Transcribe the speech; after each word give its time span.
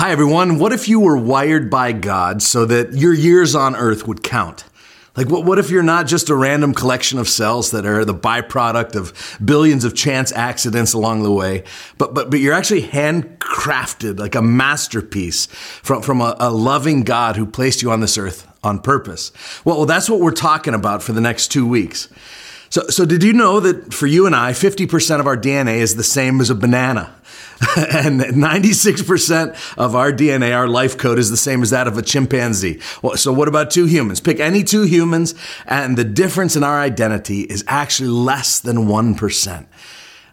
hi 0.00 0.12
everyone. 0.12 0.58
What 0.58 0.72
if 0.72 0.88
you 0.88 0.98
were 0.98 1.18
wired 1.18 1.68
by 1.68 1.92
God 1.92 2.40
so 2.40 2.64
that 2.64 2.94
your 2.94 3.12
years 3.12 3.54
on 3.54 3.76
earth 3.76 4.08
would 4.08 4.22
count? 4.22 4.64
Like, 5.14 5.28
what, 5.28 5.44
what 5.44 5.58
if 5.58 5.68
you're 5.68 5.82
not 5.82 6.06
just 6.06 6.30
a 6.30 6.34
random 6.34 6.72
collection 6.72 7.18
of 7.18 7.28
cells 7.28 7.72
that 7.72 7.84
are 7.84 8.02
the 8.06 8.14
byproduct 8.14 8.96
of 8.96 9.38
billions 9.44 9.84
of 9.84 9.94
chance 9.94 10.32
accidents 10.32 10.94
along 10.94 11.22
the 11.22 11.30
way, 11.30 11.64
but, 11.98 12.14
but, 12.14 12.30
but 12.30 12.40
you're 12.40 12.54
actually 12.54 12.80
handcrafted 12.80 14.18
like 14.18 14.34
a 14.34 14.40
masterpiece 14.40 15.44
from, 15.82 16.00
from 16.00 16.22
a, 16.22 16.34
a 16.40 16.50
loving 16.50 17.02
God 17.02 17.36
who 17.36 17.44
placed 17.44 17.82
you 17.82 17.90
on 17.90 18.00
this 18.00 18.16
earth 18.16 18.48
on 18.64 18.78
purpose? 18.78 19.32
Well, 19.66 19.76
well, 19.76 19.86
that's 19.86 20.08
what 20.08 20.20
we're 20.20 20.30
talking 20.30 20.72
about 20.72 21.02
for 21.02 21.12
the 21.12 21.20
next 21.20 21.48
two 21.48 21.66
weeks. 21.68 22.08
So, 22.70 22.86
so 22.86 23.04
did 23.04 23.24
you 23.24 23.32
know 23.32 23.58
that 23.58 23.92
for 23.92 24.06
you 24.06 24.26
and 24.26 24.34
I, 24.34 24.52
50% 24.52 25.18
of 25.18 25.26
our 25.26 25.36
DNA 25.36 25.78
is 25.78 25.96
the 25.96 26.04
same 26.04 26.40
as 26.40 26.50
a 26.50 26.54
banana? 26.54 27.12
and 27.76 28.20
96% 28.20 29.76
of 29.76 29.94
our 29.96 30.12
DNA, 30.12 30.56
our 30.56 30.68
life 30.68 30.96
code, 30.96 31.18
is 31.18 31.30
the 31.30 31.36
same 31.36 31.62
as 31.62 31.70
that 31.70 31.88
of 31.88 31.98
a 31.98 32.02
chimpanzee. 32.02 32.80
Well, 33.02 33.16
so, 33.16 33.32
what 33.32 33.48
about 33.48 33.70
two 33.70 33.84
humans? 33.86 34.20
Pick 34.20 34.40
any 34.40 34.64
two 34.64 34.82
humans, 34.82 35.34
and 35.66 35.98
the 35.98 36.04
difference 36.04 36.56
in 36.56 36.62
our 36.62 36.80
identity 36.80 37.42
is 37.42 37.64
actually 37.66 38.08
less 38.08 38.60
than 38.60 38.86
1%. 38.86 39.66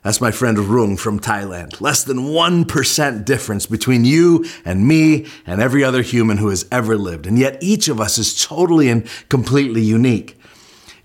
That's 0.04 0.22
my 0.22 0.32
friend 0.32 0.58
Rung 0.58 0.96
from 0.96 1.20
Thailand. 1.20 1.82
Less 1.82 2.04
than 2.05 2.18
1% 2.20 3.26
difference 3.26 3.66
between 3.66 4.05
you 4.05 4.46
and 4.63 4.88
me 4.88 5.26
and 5.46 5.60
every 5.60 5.84
other 5.84 6.02
human 6.04 6.38
who 6.38 6.48
has 6.48 6.66
ever 6.72 6.96
lived. 6.96 7.27
And 7.27 7.38
yet 7.38 7.58
each 7.62 7.90
of 7.90 7.99
us 7.99 8.18
is 8.18 8.41
totally 8.41 8.90
and 8.90 9.05
completely 9.27 9.82
unique. 9.82 10.40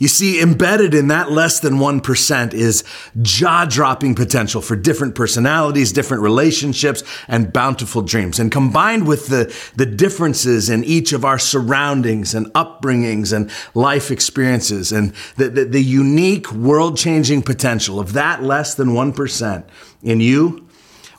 You 0.03 0.09
see, 0.09 0.43
embedded 0.43 0.95
in 0.95 1.07
that 1.09 1.31
less 1.31 1.61
than 1.61 1.75
1% 1.75 2.55
is 2.55 2.83
jaw 3.23 3.67
dropping 3.67 4.17
potential 4.17 4.61
for 4.61 4.75
different 4.75 5.15
personalities, 5.15 5.93
different 5.93 6.25
relationships, 6.25 7.05
and 7.29 7.53
bountiful 7.53 8.03
dreams. 8.03 8.41
And 8.41 8.51
combined 8.51 9.07
with 9.07 9.29
the, 9.29 9.57
the 9.77 9.87
differences 9.87 10.69
in 10.69 10.83
each 10.83 11.13
of 11.13 11.25
our 11.25 11.39
surroundings 11.39 12.35
and 12.35 12.47
upbringings 12.47 13.33
and 13.33 13.49
life 13.77 14.11
experiences 14.11 14.91
and 14.91 15.15
the, 15.37 15.49
the, 15.49 15.65
the 15.67 15.85
unique 15.85 16.51
world 16.51 16.97
changing 16.97 17.43
potential 17.43 18.01
of 18.01 18.13
that 18.15 18.43
less 18.43 18.75
than 18.75 18.89
1% 18.89 19.65
in 20.03 20.19
you, 20.19 20.67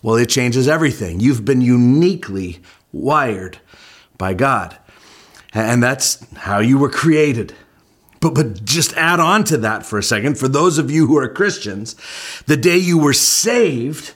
well, 0.02 0.16
it 0.16 0.28
changes 0.28 0.68
everything. 0.68 1.22
You've 1.22 1.45
been 1.45 1.62
uniquely 1.62 2.59
wired 2.92 3.59
by 4.18 4.34
God. 4.34 4.78
And 5.53 5.81
that's 5.81 6.30
how 6.34 6.59
you 6.59 6.78
were 6.78 6.90
created. 6.90 7.56
But, 8.23 8.35
but 8.35 8.63
just 8.63 8.93
add 8.93 9.19
on 9.19 9.43
to 9.45 9.57
that 9.57 9.85
for 9.85 9.99
a 9.99 10.03
second. 10.03 10.38
For 10.38 10.47
those 10.47 10.77
of 10.77 10.89
you 10.89 11.07
who 11.07 11.17
are 11.17 11.27
Christians, 11.27 11.97
the 12.45 12.55
day 12.55 12.77
you 12.77 12.97
were 12.97 13.11
saved, 13.11 14.13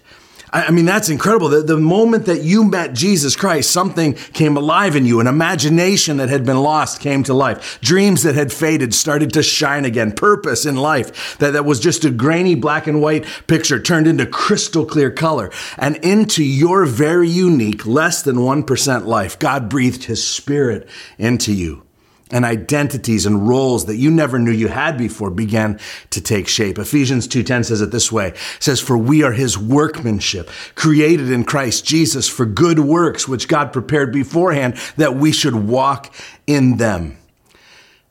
I 0.53 0.71
mean, 0.71 0.85
that's 0.85 1.09
incredible. 1.09 1.49
The, 1.49 1.61
the, 1.61 1.77
moment 1.77 2.25
that 2.27 2.41
you 2.41 2.63
met 2.63 2.93
Jesus 2.93 3.35
Christ, 3.35 3.69
something 3.69 4.13
came 4.13 4.55
alive 4.55 4.95
in 4.95 5.05
you. 5.05 5.19
An 5.19 5.27
imagination 5.27 6.17
that 6.17 6.29
had 6.29 6.45
been 6.45 6.61
lost 6.61 7.01
came 7.01 7.21
to 7.23 7.33
life. 7.33 7.81
Dreams 7.81 8.23
that 8.23 8.35
had 8.35 8.53
faded 8.53 8.93
started 8.93 9.33
to 9.33 9.43
shine 9.43 9.83
again. 9.83 10.13
Purpose 10.13 10.65
in 10.65 10.77
life 10.77 11.37
that, 11.39 11.51
that 11.51 11.65
was 11.65 11.81
just 11.81 12.05
a 12.05 12.09
grainy 12.09 12.55
black 12.55 12.87
and 12.87 13.01
white 13.01 13.25
picture 13.47 13.77
turned 13.77 14.07
into 14.07 14.25
crystal 14.25 14.85
clear 14.85 15.11
color. 15.11 15.51
And 15.77 15.97
into 15.97 16.45
your 16.45 16.85
very 16.85 17.29
unique, 17.29 17.85
less 17.85 18.21
than 18.21 18.37
1% 18.37 19.05
life, 19.05 19.37
God 19.37 19.67
breathed 19.67 20.05
his 20.05 20.25
spirit 20.25 20.87
into 21.17 21.51
you 21.51 21.86
and 22.31 22.45
identities 22.45 23.25
and 23.25 23.47
roles 23.47 23.85
that 23.85 23.97
you 23.97 24.11
never 24.11 24.39
knew 24.39 24.51
you 24.51 24.67
had 24.67 24.97
before 24.97 25.29
began 25.29 25.79
to 26.09 26.21
take 26.21 26.47
shape. 26.47 26.77
Ephesians 26.77 27.27
2:10 27.27 27.63
says 27.63 27.81
it 27.81 27.91
this 27.91 28.11
way. 28.11 28.29
It 28.29 28.37
says 28.59 28.79
for 28.79 28.97
we 28.97 29.23
are 29.23 29.31
his 29.31 29.57
workmanship, 29.57 30.49
created 30.75 31.31
in 31.31 31.43
Christ 31.43 31.85
Jesus 31.85 32.27
for 32.27 32.45
good 32.45 32.79
works 32.79 33.27
which 33.27 33.47
God 33.47 33.73
prepared 33.73 34.11
beforehand 34.11 34.75
that 34.97 35.15
we 35.15 35.31
should 35.31 35.55
walk 35.55 36.13
in 36.45 36.77
them. 36.77 37.17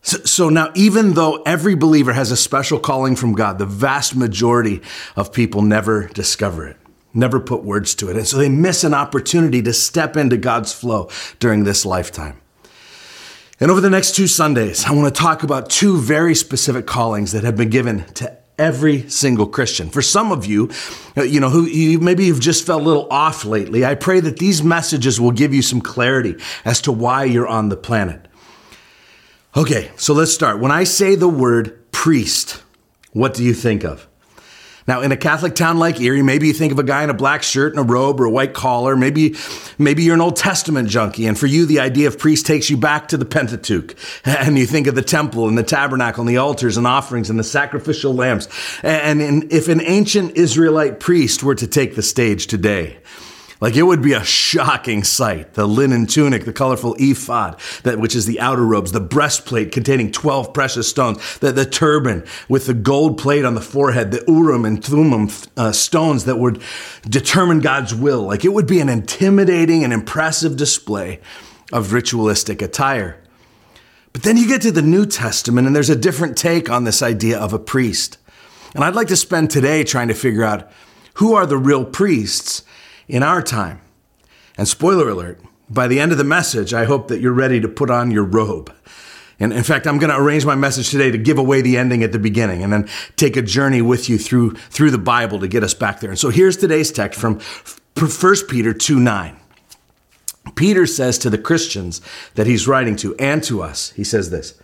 So, 0.02 0.18
so 0.24 0.48
now 0.48 0.70
even 0.74 1.14
though 1.14 1.42
every 1.42 1.74
believer 1.74 2.12
has 2.12 2.30
a 2.30 2.36
special 2.36 2.78
calling 2.78 3.16
from 3.16 3.34
God, 3.34 3.58
the 3.58 3.66
vast 3.66 4.14
majority 4.14 4.82
of 5.16 5.32
people 5.32 5.62
never 5.62 6.08
discover 6.08 6.66
it 6.66 6.76
never 7.16 7.40
put 7.40 7.64
words 7.64 7.94
to 7.96 8.10
it. 8.10 8.16
And 8.16 8.28
so 8.28 8.36
they 8.36 8.50
miss 8.50 8.84
an 8.84 8.92
opportunity 8.94 9.62
to 9.62 9.72
step 9.72 10.16
into 10.16 10.36
God's 10.36 10.72
flow 10.72 11.08
during 11.40 11.64
this 11.64 11.86
lifetime. 11.86 12.38
And 13.58 13.70
over 13.70 13.80
the 13.80 13.88
next 13.88 14.14
two 14.14 14.26
Sundays, 14.26 14.84
I 14.84 14.92
want 14.92 15.14
to 15.14 15.18
talk 15.18 15.42
about 15.42 15.70
two 15.70 15.98
very 15.98 16.34
specific 16.34 16.86
callings 16.86 17.32
that 17.32 17.42
have 17.42 17.56
been 17.56 17.70
given 17.70 18.04
to 18.14 18.36
every 18.58 19.08
single 19.08 19.46
Christian. 19.46 19.88
For 19.88 20.02
some 20.02 20.30
of 20.30 20.44
you, 20.44 20.70
uh, 21.16 21.22
you 21.22 21.40
know, 21.40 21.48
who 21.48 21.64
you, 21.64 21.98
maybe 21.98 22.26
you've 22.26 22.40
just 22.40 22.66
felt 22.66 22.82
a 22.82 22.84
little 22.84 23.10
off 23.10 23.46
lately, 23.46 23.84
I 23.84 23.94
pray 23.94 24.20
that 24.20 24.38
these 24.38 24.62
messages 24.62 25.18
will 25.18 25.30
give 25.30 25.54
you 25.54 25.62
some 25.62 25.80
clarity 25.80 26.36
as 26.66 26.82
to 26.82 26.92
why 26.92 27.24
you're 27.24 27.48
on 27.48 27.70
the 27.70 27.76
planet. 27.76 28.28
Okay, 29.56 29.90
so 29.96 30.12
let's 30.12 30.32
start. 30.32 30.60
When 30.60 30.70
I 30.70 30.84
say 30.84 31.14
the 31.14 31.28
word 31.28 31.90
priest, 31.92 32.62
what 33.12 33.32
do 33.32 33.42
you 33.42 33.54
think 33.54 33.84
of? 33.84 34.06
Now, 34.86 35.00
in 35.00 35.10
a 35.10 35.16
Catholic 35.16 35.54
town 35.54 35.78
like 35.78 36.00
Erie, 36.00 36.22
maybe 36.22 36.46
you 36.46 36.52
think 36.52 36.72
of 36.72 36.78
a 36.78 36.84
guy 36.84 37.02
in 37.02 37.10
a 37.10 37.14
black 37.14 37.42
shirt 37.42 37.72
and 37.72 37.80
a 37.80 37.92
robe 37.92 38.20
or 38.20 38.24
a 38.24 38.30
white 38.30 38.54
collar. 38.54 38.96
Maybe, 38.96 39.34
maybe 39.78 40.04
you're 40.04 40.14
an 40.14 40.20
Old 40.20 40.36
Testament 40.36 40.88
junkie, 40.88 41.26
and 41.26 41.38
for 41.38 41.46
you, 41.46 41.66
the 41.66 41.80
idea 41.80 42.06
of 42.06 42.18
priest 42.18 42.46
takes 42.46 42.70
you 42.70 42.76
back 42.76 43.08
to 43.08 43.16
the 43.16 43.24
Pentateuch, 43.24 43.96
and 44.24 44.56
you 44.56 44.66
think 44.66 44.86
of 44.86 44.94
the 44.94 45.02
temple 45.02 45.48
and 45.48 45.58
the 45.58 45.62
tabernacle 45.62 46.22
and 46.22 46.28
the 46.28 46.36
altars 46.36 46.76
and 46.76 46.86
offerings 46.86 47.30
and 47.30 47.38
the 47.38 47.44
sacrificial 47.44 48.14
lambs. 48.14 48.48
And 48.82 49.52
if 49.52 49.68
an 49.68 49.80
ancient 49.80 50.36
Israelite 50.36 51.00
priest 51.00 51.42
were 51.42 51.54
to 51.56 51.66
take 51.66 51.96
the 51.96 52.02
stage 52.02 52.46
today, 52.46 52.98
like 53.60 53.76
it 53.76 53.82
would 53.82 54.02
be 54.02 54.12
a 54.12 54.24
shocking 54.24 55.02
sight. 55.02 55.54
The 55.54 55.66
linen 55.66 56.06
tunic, 56.06 56.44
the 56.44 56.52
colorful 56.52 56.94
ephod, 56.98 57.58
that 57.84 57.98
which 57.98 58.14
is 58.14 58.26
the 58.26 58.40
outer 58.40 58.64
robes, 58.64 58.92
the 58.92 59.00
breastplate 59.00 59.72
containing 59.72 60.12
12 60.12 60.52
precious 60.52 60.88
stones, 60.88 61.38
the, 61.38 61.52
the 61.52 61.64
turban 61.64 62.24
with 62.48 62.66
the 62.66 62.74
gold 62.74 63.18
plate 63.18 63.44
on 63.44 63.54
the 63.54 63.60
forehead, 63.60 64.10
the 64.10 64.24
urim 64.28 64.64
and 64.64 64.84
thummim 64.84 65.30
uh, 65.56 65.72
stones 65.72 66.24
that 66.24 66.38
would 66.38 66.62
determine 67.08 67.60
God's 67.60 67.94
will. 67.94 68.22
Like 68.22 68.44
it 68.44 68.52
would 68.52 68.66
be 68.66 68.80
an 68.80 68.88
intimidating 68.88 69.84
and 69.84 69.92
impressive 69.92 70.56
display 70.56 71.20
of 71.72 71.92
ritualistic 71.92 72.60
attire. 72.60 73.22
But 74.12 74.22
then 74.22 74.36
you 74.36 74.48
get 74.48 74.62
to 74.62 74.72
the 74.72 74.82
New 74.82 75.04
Testament 75.06 75.66
and 75.66 75.74
there's 75.74 75.90
a 75.90 75.96
different 75.96 76.36
take 76.36 76.70
on 76.70 76.84
this 76.84 77.02
idea 77.02 77.38
of 77.38 77.52
a 77.52 77.58
priest. 77.58 78.18
And 78.74 78.84
I'd 78.84 78.94
like 78.94 79.08
to 79.08 79.16
spend 79.16 79.50
today 79.50 79.84
trying 79.84 80.08
to 80.08 80.14
figure 80.14 80.44
out 80.44 80.70
who 81.14 81.34
are 81.34 81.46
the 81.46 81.58
real 81.58 81.84
priests 81.84 82.62
in 83.08 83.22
our 83.22 83.42
time. 83.42 83.80
And 84.58 84.66
spoiler 84.66 85.08
alert, 85.08 85.40
by 85.68 85.88
the 85.88 86.00
end 86.00 86.12
of 86.12 86.18
the 86.18 86.24
message, 86.24 86.72
I 86.72 86.84
hope 86.84 87.08
that 87.08 87.20
you're 87.20 87.32
ready 87.32 87.60
to 87.60 87.68
put 87.68 87.90
on 87.90 88.10
your 88.10 88.24
robe. 88.24 88.72
And 89.38 89.52
in 89.52 89.64
fact, 89.64 89.86
I'm 89.86 89.98
going 89.98 90.10
to 90.10 90.18
arrange 90.18 90.46
my 90.46 90.54
message 90.54 90.90
today 90.90 91.10
to 91.10 91.18
give 91.18 91.38
away 91.38 91.60
the 91.60 91.76
ending 91.76 92.02
at 92.02 92.12
the 92.12 92.18
beginning 92.18 92.62
and 92.62 92.72
then 92.72 92.88
take 93.16 93.36
a 93.36 93.42
journey 93.42 93.82
with 93.82 94.08
you 94.08 94.16
through, 94.16 94.54
through 94.54 94.90
the 94.90 94.98
Bible 94.98 95.40
to 95.40 95.48
get 95.48 95.62
us 95.62 95.74
back 95.74 96.00
there. 96.00 96.10
And 96.10 96.18
so 96.18 96.30
here's 96.30 96.56
today's 96.56 96.90
text 96.90 97.20
from 97.20 97.40
1 97.98 98.34
Peter 98.48 98.72
2 98.72 98.98
9. 98.98 99.36
Peter 100.54 100.86
says 100.86 101.18
to 101.18 101.28
the 101.28 101.38
Christians 101.38 102.00
that 102.34 102.46
he's 102.46 102.68
writing 102.68 102.96
to 102.96 103.16
and 103.16 103.42
to 103.44 103.62
us, 103.62 103.90
he 103.90 104.04
says 104.04 104.30
this, 104.30 104.54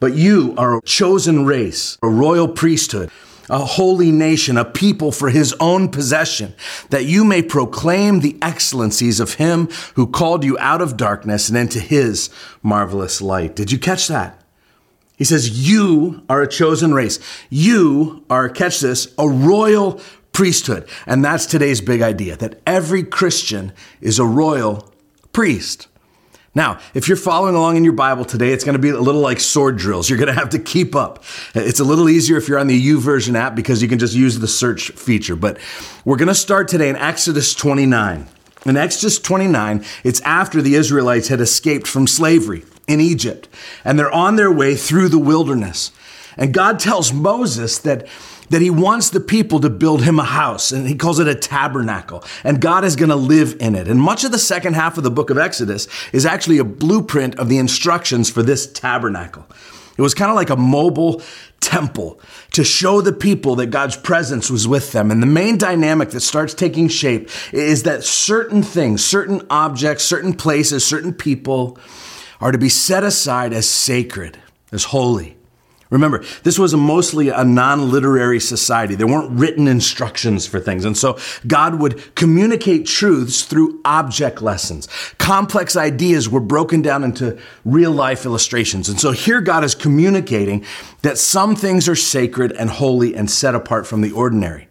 but 0.00 0.14
you 0.14 0.54
are 0.56 0.78
a 0.78 0.82
chosen 0.82 1.44
race, 1.44 1.98
a 2.02 2.08
royal 2.08 2.48
priesthood 2.48 3.10
a 3.50 3.64
holy 3.64 4.10
nation, 4.10 4.56
a 4.56 4.64
people 4.64 5.12
for 5.12 5.30
his 5.30 5.54
own 5.60 5.88
possession, 5.88 6.54
that 6.90 7.04
you 7.04 7.24
may 7.24 7.42
proclaim 7.42 8.20
the 8.20 8.36
excellencies 8.42 9.20
of 9.20 9.34
him 9.34 9.68
who 9.94 10.06
called 10.06 10.44
you 10.44 10.58
out 10.58 10.82
of 10.82 10.96
darkness 10.96 11.48
and 11.48 11.56
into 11.56 11.80
his 11.80 12.30
marvelous 12.62 13.20
light. 13.20 13.56
Did 13.56 13.72
you 13.72 13.78
catch 13.78 14.08
that? 14.08 14.42
He 15.16 15.24
says, 15.24 15.68
You 15.68 16.22
are 16.28 16.42
a 16.42 16.48
chosen 16.48 16.94
race. 16.94 17.18
You 17.50 18.24
are, 18.30 18.48
catch 18.48 18.80
this, 18.80 19.12
a 19.18 19.28
royal 19.28 20.00
priesthood. 20.32 20.88
And 21.06 21.24
that's 21.24 21.46
today's 21.46 21.80
big 21.80 22.00
idea 22.00 22.36
that 22.36 22.60
every 22.66 23.02
Christian 23.02 23.72
is 24.00 24.18
a 24.18 24.24
royal 24.24 24.92
priest. 25.32 25.88
Now, 26.58 26.80
if 26.92 27.06
you're 27.06 27.16
following 27.16 27.54
along 27.54 27.76
in 27.76 27.84
your 27.84 27.92
Bible 27.92 28.24
today, 28.24 28.50
it's 28.50 28.64
going 28.64 28.72
to 28.72 28.80
be 28.80 28.88
a 28.88 28.98
little 28.98 29.20
like 29.20 29.38
sword 29.38 29.76
drills. 29.76 30.10
You're 30.10 30.18
going 30.18 30.34
to 30.34 30.40
have 30.40 30.50
to 30.50 30.58
keep 30.58 30.96
up. 30.96 31.22
It's 31.54 31.78
a 31.78 31.84
little 31.84 32.08
easier 32.08 32.36
if 32.36 32.48
you're 32.48 32.58
on 32.58 32.66
the 32.66 32.88
YouVersion 32.88 33.36
app 33.36 33.54
because 33.54 33.80
you 33.80 33.86
can 33.86 34.00
just 34.00 34.12
use 34.12 34.40
the 34.40 34.48
search 34.48 34.90
feature. 34.90 35.36
But 35.36 35.58
we're 36.04 36.16
going 36.16 36.26
to 36.26 36.34
start 36.34 36.66
today 36.66 36.88
in 36.88 36.96
Exodus 36.96 37.54
29. 37.54 38.26
In 38.66 38.76
Exodus 38.76 39.20
29, 39.20 39.84
it's 40.02 40.20
after 40.22 40.60
the 40.60 40.74
Israelites 40.74 41.28
had 41.28 41.40
escaped 41.40 41.86
from 41.86 42.08
slavery 42.08 42.64
in 42.88 43.00
Egypt, 43.00 43.48
and 43.84 43.96
they're 43.96 44.10
on 44.10 44.34
their 44.34 44.50
way 44.50 44.74
through 44.74 45.10
the 45.10 45.18
wilderness. 45.20 45.92
And 46.36 46.52
God 46.52 46.80
tells 46.80 47.12
Moses 47.12 47.78
that 47.78 48.08
that 48.50 48.62
he 48.62 48.70
wants 48.70 49.10
the 49.10 49.20
people 49.20 49.60
to 49.60 49.70
build 49.70 50.02
him 50.02 50.18
a 50.18 50.24
house, 50.24 50.72
and 50.72 50.88
he 50.88 50.94
calls 50.94 51.18
it 51.18 51.28
a 51.28 51.34
tabernacle, 51.34 52.24
and 52.44 52.60
God 52.60 52.84
is 52.84 52.96
going 52.96 53.10
to 53.10 53.16
live 53.16 53.56
in 53.60 53.74
it. 53.74 53.88
And 53.88 54.00
much 54.00 54.24
of 54.24 54.32
the 54.32 54.38
second 54.38 54.74
half 54.74 54.96
of 54.96 55.04
the 55.04 55.10
book 55.10 55.30
of 55.30 55.38
Exodus 55.38 55.88
is 56.12 56.26
actually 56.26 56.58
a 56.58 56.64
blueprint 56.64 57.38
of 57.38 57.48
the 57.48 57.58
instructions 57.58 58.30
for 58.30 58.42
this 58.42 58.70
tabernacle. 58.70 59.46
It 59.96 60.02
was 60.02 60.14
kind 60.14 60.30
of 60.30 60.36
like 60.36 60.50
a 60.50 60.56
mobile 60.56 61.22
temple 61.60 62.20
to 62.52 62.62
show 62.62 63.00
the 63.00 63.12
people 63.12 63.56
that 63.56 63.66
God's 63.66 63.96
presence 63.96 64.48
was 64.48 64.68
with 64.68 64.92
them. 64.92 65.10
And 65.10 65.20
the 65.20 65.26
main 65.26 65.58
dynamic 65.58 66.10
that 66.10 66.20
starts 66.20 66.54
taking 66.54 66.88
shape 66.88 67.28
is 67.52 67.82
that 67.82 68.04
certain 68.04 68.62
things, 68.62 69.04
certain 69.04 69.42
objects, 69.50 70.04
certain 70.04 70.34
places, 70.34 70.86
certain 70.86 71.12
people 71.12 71.78
are 72.40 72.52
to 72.52 72.58
be 72.58 72.68
set 72.68 73.02
aside 73.02 73.52
as 73.52 73.68
sacred, 73.68 74.38
as 74.70 74.84
holy. 74.84 75.37
Remember, 75.90 76.22
this 76.42 76.58
was 76.58 76.74
a 76.74 76.76
mostly 76.76 77.30
a 77.30 77.44
non 77.44 77.90
literary 77.90 78.40
society. 78.40 78.94
There 78.94 79.06
weren't 79.06 79.30
written 79.30 79.66
instructions 79.66 80.46
for 80.46 80.60
things. 80.60 80.84
And 80.84 80.96
so 80.96 81.18
God 81.46 81.80
would 81.80 82.14
communicate 82.14 82.84
truths 82.84 83.42
through 83.42 83.80
object 83.86 84.42
lessons. 84.42 84.86
Complex 85.16 85.76
ideas 85.76 86.28
were 86.28 86.40
broken 86.40 86.82
down 86.82 87.04
into 87.04 87.38
real 87.64 87.92
life 87.92 88.26
illustrations. 88.26 88.88
And 88.90 89.00
so 89.00 89.12
here 89.12 89.40
God 89.40 89.64
is 89.64 89.74
communicating 89.74 90.64
that 91.02 91.16
some 91.16 91.56
things 91.56 91.88
are 91.88 91.96
sacred 91.96 92.52
and 92.52 92.68
holy 92.68 93.14
and 93.14 93.30
set 93.30 93.54
apart 93.54 93.86
from 93.86 94.02
the 94.02 94.12
ordinary. 94.12 94.68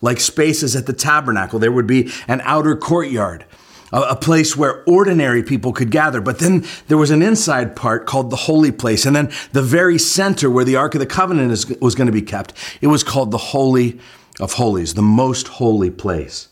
Like 0.00 0.18
spaces 0.20 0.74
at 0.74 0.86
the 0.86 0.92
tabernacle, 0.92 1.58
there 1.58 1.72
would 1.72 1.86
be 1.86 2.10
an 2.26 2.40
outer 2.44 2.76
courtyard 2.76 3.44
a, 3.92 4.16
place 4.16 4.56
where 4.56 4.82
ordinary 4.84 5.42
people 5.42 5.72
could 5.72 5.90
gather. 5.90 6.20
But 6.20 6.38
then 6.38 6.64
there 6.88 6.98
was 6.98 7.10
an 7.10 7.22
inside 7.22 7.76
part 7.76 8.06
called 8.06 8.30
the 8.30 8.36
holy 8.36 8.72
place. 8.72 9.06
And 9.06 9.14
then 9.14 9.30
the 9.52 9.62
very 9.62 9.98
center 9.98 10.50
where 10.50 10.64
the 10.64 10.76
Ark 10.76 10.94
of 10.94 11.00
the 11.00 11.06
Covenant 11.06 11.52
is, 11.52 11.66
was 11.80 11.94
going 11.94 12.06
to 12.06 12.12
be 12.12 12.22
kept, 12.22 12.52
it 12.80 12.88
was 12.88 13.02
called 13.02 13.30
the 13.30 13.38
Holy 13.38 14.00
of 14.40 14.54
Holies, 14.54 14.94
the 14.94 15.02
most 15.02 15.48
holy 15.48 15.90
place. 15.90 16.48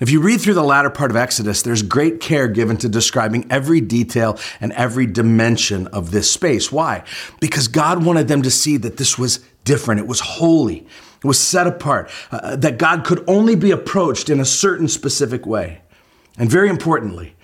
If 0.00 0.10
you 0.10 0.20
read 0.20 0.40
through 0.40 0.54
the 0.54 0.62
latter 0.62 0.88
part 0.88 1.10
of 1.10 1.16
Exodus, 1.16 1.60
there's 1.60 1.82
great 1.82 2.20
care 2.20 2.48
given 2.48 2.78
to 2.78 2.88
describing 2.88 3.46
every 3.50 3.82
detail 3.82 4.38
and 4.58 4.72
every 4.72 5.04
dimension 5.04 5.88
of 5.88 6.10
this 6.10 6.30
space. 6.30 6.72
Why? 6.72 7.04
Because 7.38 7.68
God 7.68 8.02
wanted 8.02 8.26
them 8.26 8.40
to 8.42 8.50
see 8.50 8.78
that 8.78 8.96
this 8.96 9.18
was 9.18 9.40
different. 9.64 10.00
It 10.00 10.06
was 10.06 10.20
holy. 10.20 10.86
It 11.22 11.26
was 11.26 11.38
set 11.38 11.66
apart, 11.66 12.10
uh, 12.32 12.56
that 12.56 12.78
God 12.78 13.04
could 13.04 13.22
only 13.28 13.54
be 13.54 13.70
approached 13.72 14.30
in 14.30 14.40
a 14.40 14.44
certain 14.46 14.88
specific 14.88 15.44
way. 15.44 15.82
And 16.40 16.50
very 16.50 16.70
importantly, 16.70 17.34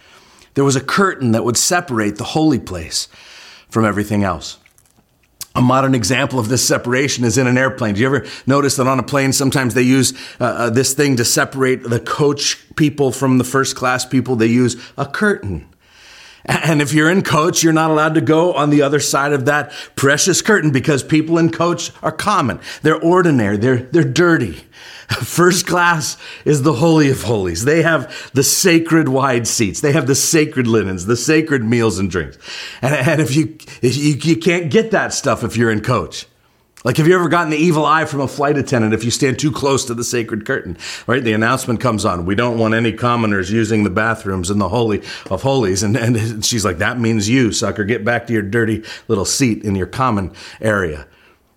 there 0.55 0.65
was 0.65 0.75
a 0.75 0.81
curtain 0.81 1.33
that 1.33 1.45
would 1.45 1.59
separate 1.59 2.17
the 2.17 2.25
holy 2.25 2.59
place 2.59 3.09
from 3.69 3.85
everything 3.85 4.25
else. 4.25 4.57
A 5.55 5.61
modern 5.61 5.95
example 5.95 6.39
of 6.39 6.49
this 6.49 6.67
separation 6.67 7.23
is 7.23 7.37
in 7.37 7.47
an 7.47 7.59
airplane. 7.59 7.95
Do 7.95 8.01
you 8.01 8.07
ever 8.07 8.27
notice 8.47 8.77
that 8.77 8.87
on 8.87 8.99
a 8.99 9.03
plane, 9.03 9.35
sometimes 9.35 9.75
they 9.75 9.83
use 9.83 10.15
uh, 10.41 10.45
uh, 10.45 10.71
this 10.71 10.95
thing 10.95 11.17
to 11.17 11.27
separate 11.27 11.83
the 11.83 12.01
coach 12.01 12.59
people 12.75 13.13
from 13.13 13.37
the 13.37 13.45
first 13.45 13.77
class 13.77 14.07
people? 14.07 14.35
They 14.35 14.47
use 14.47 14.83
a 14.97 15.05
curtain. 15.05 15.69
And 16.67 16.81
if 16.81 16.93
you're 16.93 17.11
in 17.11 17.23
coach, 17.23 17.63
you're 17.63 17.73
not 17.73 17.91
allowed 17.91 18.15
to 18.15 18.21
go 18.21 18.53
on 18.55 18.71
the 18.71 18.83
other 18.83 19.01
side 19.01 19.33
of 19.33 19.47
that 19.47 19.73
precious 19.95 20.43
curtain 20.43 20.71
because 20.71 21.03
people 21.03 21.39
in 21.39 21.51
coach 21.51 21.91
are 22.03 22.13
common. 22.13 22.61
They're 22.83 23.01
ordinary. 23.01 23.57
They're, 23.57 23.79
they're 23.79 24.05
dirty. 24.05 24.55
First 25.09 25.67
class 25.67 26.17
is 26.45 26.63
the 26.63 26.75
Holy 26.75 27.11
of 27.11 27.23
Holies. 27.23 27.65
They 27.65 27.83
have 27.83 28.31
the 28.33 28.43
sacred 28.43 29.09
wide 29.09 29.47
seats. 29.47 29.81
They 29.81 29.93
have 29.93 30.07
the 30.07 30.15
sacred 30.15 30.67
linens, 30.67 31.07
the 31.07 31.17
sacred 31.17 31.65
meals 31.65 31.99
and 31.99 32.11
drinks. 32.11 32.39
And, 32.83 32.95
and 32.95 33.21
if, 33.21 33.35
you, 33.35 33.57
if 33.83 33.97
you, 33.97 34.15
you 34.15 34.37
can't 34.37 34.71
get 34.71 34.91
that 34.91 35.13
stuff 35.13 35.45
if 35.45 35.57
you're 35.57 35.71
in 35.71 35.81
coach. 35.81 36.27
Like, 36.85 36.99
have 36.99 37.09
you 37.09 37.15
ever 37.15 37.29
gotten 37.29 37.51
the 37.51 37.57
evil 37.57 37.85
eye 37.85 38.05
from 38.05 38.21
a 38.21 38.29
flight 38.29 38.57
attendant 38.57 38.95
if 38.95 39.03
you 39.03 39.11
stand 39.11 39.39
too 39.39 39.51
close 39.51 39.87
to 39.87 39.95
the 39.95 40.05
sacred 40.05 40.47
curtain? 40.47 40.77
Right? 41.07 41.23
The 41.23 41.33
announcement 41.33 41.81
comes 41.81 42.05
on. 42.05 42.27
We 42.27 42.35
don't 42.35 42.59
want 42.59 42.75
any 42.75 42.93
commoners 42.93 43.51
using 43.51 43.83
the 43.83 43.91
bathrooms 43.91 44.51
in 44.51 44.59
the 44.59 44.69
Holy 44.69 45.03
of 45.31 45.43
Holies. 45.43 45.83
And, 45.83 45.97
and 45.97 46.45
she's 46.45 46.65
like, 46.65 46.79
that 46.79 47.01
means 47.01 47.29
you, 47.29 47.51
sucker. 47.51 47.85
Get 47.85 48.05
back 48.05 48.27
to 48.29 48.33
your 48.33 48.43
dirty 48.43 48.85
little 49.09 49.25
seat 49.25 49.65
in 49.65 49.75
your 49.75 49.87
common 49.87 50.33
area 50.61 51.07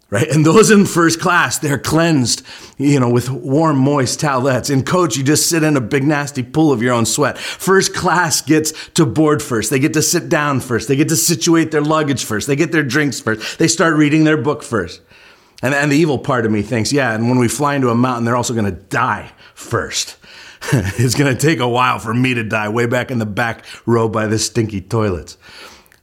right? 0.10 0.28
And 0.28 0.46
those 0.46 0.72
in 0.72 0.86
first 0.86 1.20
class, 1.20 1.60
they're 1.60 1.80
cleansed, 1.80 2.44
you 2.78 3.00
know, 3.00 3.10
with 3.10 3.30
warm, 3.30 3.78
moist 3.78 4.20
towelettes. 4.20 4.70
In 4.70 4.84
coach, 4.84 5.18
you 5.18 5.24
just 5.24 5.48
sit 5.48 5.64
in 5.64 5.78
a 5.78 5.82
big, 5.82 6.04
nasty 6.04 6.44
pool 6.44 6.72
of 6.72 6.82
your 6.82 6.94
own 6.94 7.06
sweat. 7.06 7.38
First 7.38 7.94
class 7.94 8.42
gets 8.42 8.72
to 8.92 9.06
board 9.06 9.44
first. 9.44 9.70
They 9.70 9.80
get 9.80 9.94
to 9.94 10.02
sit 10.02 10.30
down 10.30 10.62
first. 10.62 10.88
They 10.88 10.96
get 10.96 11.10
to 11.10 11.16
situate 11.16 11.72
their 11.72 11.82
luggage 11.82 12.26
first. 12.26 12.48
They 12.48 12.56
get 12.56 12.72
their 12.72 12.84
drinks 12.84 13.20
first. 13.20 13.60
They 13.60 13.68
start 13.68 13.96
reading 13.96 14.24
their 14.24 14.38
book 14.38 14.64
first. 14.64 15.02
And, 15.62 15.74
and 15.74 15.92
the 15.92 15.98
evil 15.98 16.18
part 16.18 16.46
of 16.46 16.52
me 16.52 16.62
thinks, 16.62 16.92
yeah, 16.94 17.14
and 17.14 17.30
when 17.30 17.38
we 17.38 17.48
fly 17.48 17.76
into 17.76 17.90
a 17.90 17.96
mountain, 17.96 18.26
they're 18.26 18.36
also 18.36 18.54
going 18.54 18.66
to 18.66 18.72
die 18.72 19.32
first. 19.54 20.18
it's 20.72 21.16
going 21.16 21.34
to 21.34 21.40
take 21.40 21.60
a 21.60 21.68
while 21.68 22.00
for 22.00 22.14
me 22.14 22.34
to 22.34 22.44
die 22.44 22.70
way 22.70 22.86
back 22.86 23.12
in 23.12 23.20
the 23.20 23.26
back 23.26 23.66
row 23.86 24.10
by 24.10 24.28
the 24.28 24.40
stinky 24.40 24.82
toilets. 24.82 25.38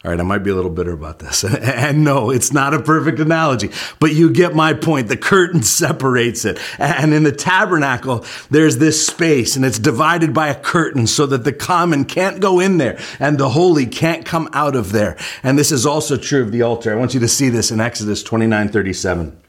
All 0.05 0.11
right, 0.11 0.21
I 0.21 0.23
might 0.23 0.45
be 0.45 0.51
a 0.51 0.55
little 0.55 0.71
bitter 0.71 0.93
about 0.93 1.19
this. 1.19 1.45
And 1.77 2.05
no, 2.05 2.31
it's 2.31 2.53
not 2.53 2.75
a 2.75 2.83
perfect 2.83 3.19
analogy, 3.19 3.71
but 3.99 4.15
you 4.15 4.31
get 4.31 4.55
my 4.55 4.73
point. 4.73 5.09
The 5.09 5.17
curtain 5.17 5.63
separates 5.63 6.45
it. 6.45 6.59
And 6.79 7.13
in 7.13 7.23
the 7.23 7.33
tabernacle, 7.33 8.25
there's 8.51 8.79
this 8.79 9.05
space 9.05 9.57
and 9.57 9.65
it's 9.65 9.79
divided 9.79 10.33
by 10.33 10.49
a 10.49 10.55
curtain 10.55 11.07
so 11.07 11.27
that 11.27 11.45
the 11.45 11.53
common 11.53 12.05
can't 12.05 12.41
go 12.41 12.61
in 12.61 12.79
there 12.79 12.99
and 13.19 13.39
the 13.39 13.51
holy 13.51 13.87
can't 13.87 14.25
come 14.25 14.49
out 14.53 14.77
of 14.77 14.93
there. 14.93 15.17
And 15.43 15.59
this 15.59 15.73
is 15.73 15.87
also 15.87 16.17
true 16.17 16.43
of 16.43 16.53
the 16.53 16.63
altar. 16.63 16.93
I 16.93 16.97
want 16.97 17.15
you 17.15 17.21
to 17.21 17.29
see 17.29 17.49
this 17.49 17.71
in 17.71 17.81
Exodus 17.81 18.23
29 18.23 18.69
37. 18.69 19.41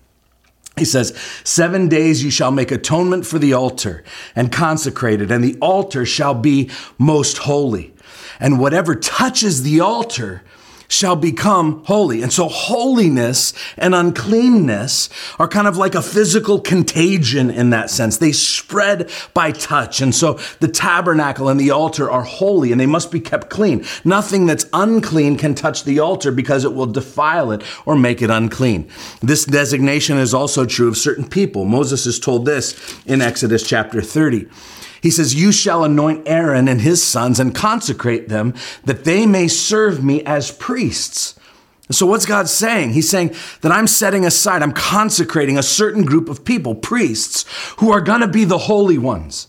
He 0.78 0.86
says, 0.86 1.18
Seven 1.44 1.88
days 1.90 2.24
you 2.24 2.30
shall 2.30 2.52
make 2.52 2.72
atonement 2.72 3.26
for 3.26 3.40
the 3.40 3.54
altar 3.54 4.04
and 4.36 4.52
consecrate 4.52 5.22
it, 5.22 5.32
and 5.32 5.44
the 5.44 5.58
altar 5.60 6.06
shall 6.06 6.36
be 6.36 6.70
most 6.98 7.40
holy 7.40 7.94
and 8.40 8.60
whatever 8.60 8.96
touches 8.96 9.64
the 9.64 9.80
altar 9.80 10.44
shall 10.88 11.16
become 11.16 11.84
holy. 11.86 12.22
And 12.22 12.32
so 12.32 12.48
holiness 12.48 13.54
and 13.78 13.94
uncleanness 13.94 15.10
are 15.40 15.48
kind 15.48 15.68
of 15.68 15.78
like 15.78 15.96
a 15.96 16.02
physical 16.02 16.60
contagion 16.60 17.50
in 17.50 17.72
that 17.72 17.90
sense. 17.90 18.18
They 18.18 18.32
spread 18.32 19.12
by 19.34 19.52
touch. 19.52 20.02
And 20.02 20.14
so 20.16 20.40
the 20.60 20.68
tabernacle 20.68 21.50
and 21.50 21.60
the 21.60 21.72
altar 21.72 22.10
are 22.10 22.24
holy 22.24 22.72
and 22.72 22.80
they 22.80 22.86
must 22.86 23.12
be 23.12 23.20
kept 23.20 23.50
clean. 23.50 23.86
Nothing 24.04 24.46
that's 24.46 24.66
unclean 24.74 25.38
can 25.38 25.56
touch 25.56 25.84
the 25.84 26.00
altar 26.00 26.32
because 26.32 26.64
it 26.64 26.74
will 26.74 26.86
defile 26.86 27.52
it 27.52 27.64
or 27.86 27.96
make 27.96 28.22
it 28.22 28.30
unclean. 28.30 28.90
This 29.22 29.46
designation 29.46 30.18
is 30.18 30.34
also 30.34 30.66
true 30.66 30.88
of 30.88 30.98
certain 30.98 31.28
people. 31.28 31.66
Moses 31.66 32.06
is 32.06 32.20
told 32.20 32.46
this 32.46 32.98
in 33.06 33.22
Exodus 33.22 33.68
chapter 33.68 34.02
30. 34.02 34.48
He 35.02 35.12
says, 35.12 35.36
You 35.36 35.52
shall 35.52 35.84
anoint 35.84 36.28
Aaron 36.28 36.68
and 36.68 36.82
his 36.82 37.04
sons 37.04 37.40
and 37.40 37.54
consecrate 37.54 38.30
them 38.30 38.54
that 38.86 39.04
they 39.04 39.26
may 39.26 39.48
serve 39.48 40.04
me 40.04 40.24
as 40.24 40.52
priests. 40.52 41.40
So, 41.90 42.06
what's 42.06 42.26
God 42.26 42.50
saying? 42.50 42.92
He's 42.92 43.10
saying 43.10 43.34
that 43.62 43.72
I'm 43.72 43.88
setting 43.88 44.26
aside, 44.26 44.62
I'm 44.62 44.74
consecrating 44.74 45.58
a 45.58 45.64
certain 45.64 46.04
group 46.04 46.28
of 46.28 46.44
people, 46.44 46.76
priests, 46.76 47.46
who 47.78 47.92
are 47.92 48.02
going 48.02 48.22
to 48.22 48.28
be 48.28 48.44
the 48.44 48.58
holy 48.58 48.98
ones. 48.98 49.48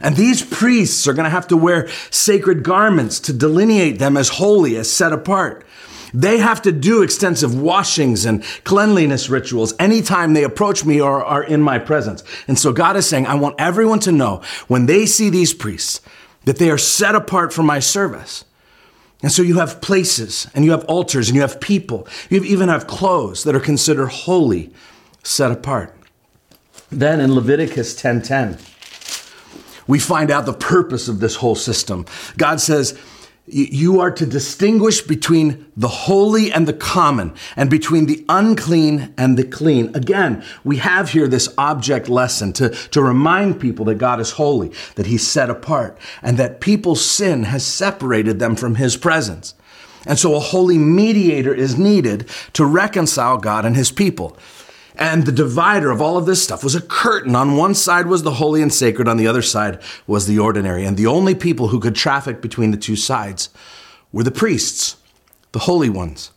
And 0.00 0.16
these 0.16 0.42
priests 0.42 1.06
are 1.08 1.12
going 1.12 1.24
to 1.24 1.30
have 1.30 1.48
to 1.48 1.56
wear 1.56 1.88
sacred 2.10 2.62
garments 2.62 3.20
to 3.20 3.32
delineate 3.32 3.98
them 3.98 4.16
as 4.16 4.28
holy, 4.30 4.76
as 4.76 4.90
set 4.90 5.12
apart. 5.12 5.66
They 6.14 6.38
have 6.38 6.62
to 6.62 6.72
do 6.72 7.02
extensive 7.02 7.58
washings 7.58 8.24
and 8.24 8.42
cleanliness 8.64 9.28
rituals 9.28 9.74
anytime 9.78 10.34
they 10.34 10.44
approach 10.44 10.84
me 10.84 11.00
or 11.00 11.24
are 11.24 11.42
in 11.42 11.62
my 11.62 11.78
presence. 11.78 12.24
And 12.46 12.58
so 12.58 12.72
God 12.72 12.96
is 12.96 13.08
saying, 13.08 13.26
I 13.26 13.34
want 13.34 13.56
everyone 13.58 14.00
to 14.00 14.12
know 14.12 14.42
when 14.66 14.86
they 14.86 15.06
see 15.06 15.30
these 15.30 15.54
priests 15.54 16.00
that 16.44 16.56
they 16.58 16.70
are 16.70 16.78
set 16.78 17.14
apart 17.14 17.52
for 17.52 17.62
my 17.62 17.78
service. 17.78 18.44
And 19.22 19.32
so 19.32 19.42
you 19.42 19.58
have 19.58 19.80
places 19.80 20.46
and 20.54 20.64
you 20.64 20.70
have 20.70 20.84
altars 20.84 21.28
and 21.28 21.36
you 21.36 21.42
have 21.42 21.60
people. 21.60 22.06
You 22.30 22.42
even 22.44 22.68
have 22.68 22.86
clothes 22.86 23.44
that 23.44 23.54
are 23.54 23.60
considered 23.60 24.08
holy, 24.08 24.72
set 25.22 25.50
apart. 25.50 25.94
Then 26.90 27.20
in 27.20 27.34
Leviticus 27.34 28.00
10:10, 28.00 28.58
we 29.86 29.98
find 29.98 30.30
out 30.30 30.46
the 30.46 30.52
purpose 30.52 31.08
of 31.08 31.20
this 31.20 31.36
whole 31.36 31.56
system. 31.56 32.06
God 32.36 32.60
says, 32.60 32.98
you 33.50 34.00
are 34.00 34.10
to 34.10 34.26
distinguish 34.26 35.00
between 35.00 35.66
the 35.76 35.88
holy 35.88 36.52
and 36.52 36.66
the 36.66 36.72
common, 36.72 37.32
and 37.56 37.70
between 37.70 38.06
the 38.06 38.24
unclean 38.28 39.14
and 39.16 39.36
the 39.36 39.44
clean. 39.44 39.94
Again, 39.94 40.44
we 40.64 40.78
have 40.78 41.10
here 41.10 41.28
this 41.28 41.52
object 41.56 42.08
lesson 42.08 42.52
to, 42.54 42.70
to 42.70 43.02
remind 43.02 43.60
people 43.60 43.84
that 43.86 43.96
God 43.96 44.20
is 44.20 44.32
holy, 44.32 44.72
that 44.96 45.06
He's 45.06 45.26
set 45.26 45.50
apart, 45.50 45.98
and 46.22 46.36
that 46.38 46.60
people's 46.60 47.04
sin 47.04 47.44
has 47.44 47.64
separated 47.64 48.38
them 48.38 48.56
from 48.56 48.74
His 48.76 48.96
presence. 48.96 49.54
And 50.06 50.18
so 50.18 50.34
a 50.34 50.40
holy 50.40 50.78
mediator 50.78 51.54
is 51.54 51.78
needed 51.78 52.28
to 52.54 52.64
reconcile 52.64 53.38
God 53.38 53.64
and 53.64 53.76
His 53.76 53.92
people. 53.92 54.36
And 54.98 55.26
the 55.26 55.32
divider 55.32 55.90
of 55.92 56.02
all 56.02 56.16
of 56.16 56.26
this 56.26 56.42
stuff 56.42 56.64
was 56.64 56.74
a 56.74 56.80
curtain. 56.80 57.36
On 57.36 57.56
one 57.56 57.74
side 57.74 58.08
was 58.08 58.24
the 58.24 58.34
holy 58.34 58.60
and 58.60 58.74
sacred, 58.74 59.06
on 59.06 59.16
the 59.16 59.28
other 59.28 59.42
side 59.42 59.80
was 60.08 60.26
the 60.26 60.40
ordinary. 60.40 60.84
And 60.84 60.96
the 60.96 61.06
only 61.06 61.36
people 61.36 61.68
who 61.68 61.78
could 61.78 61.94
traffic 61.94 62.42
between 62.42 62.72
the 62.72 62.76
two 62.76 62.96
sides 62.96 63.48
were 64.12 64.24
the 64.24 64.32
priests, 64.32 64.96
the 65.52 65.60
holy 65.60 65.88
ones. 65.88 66.32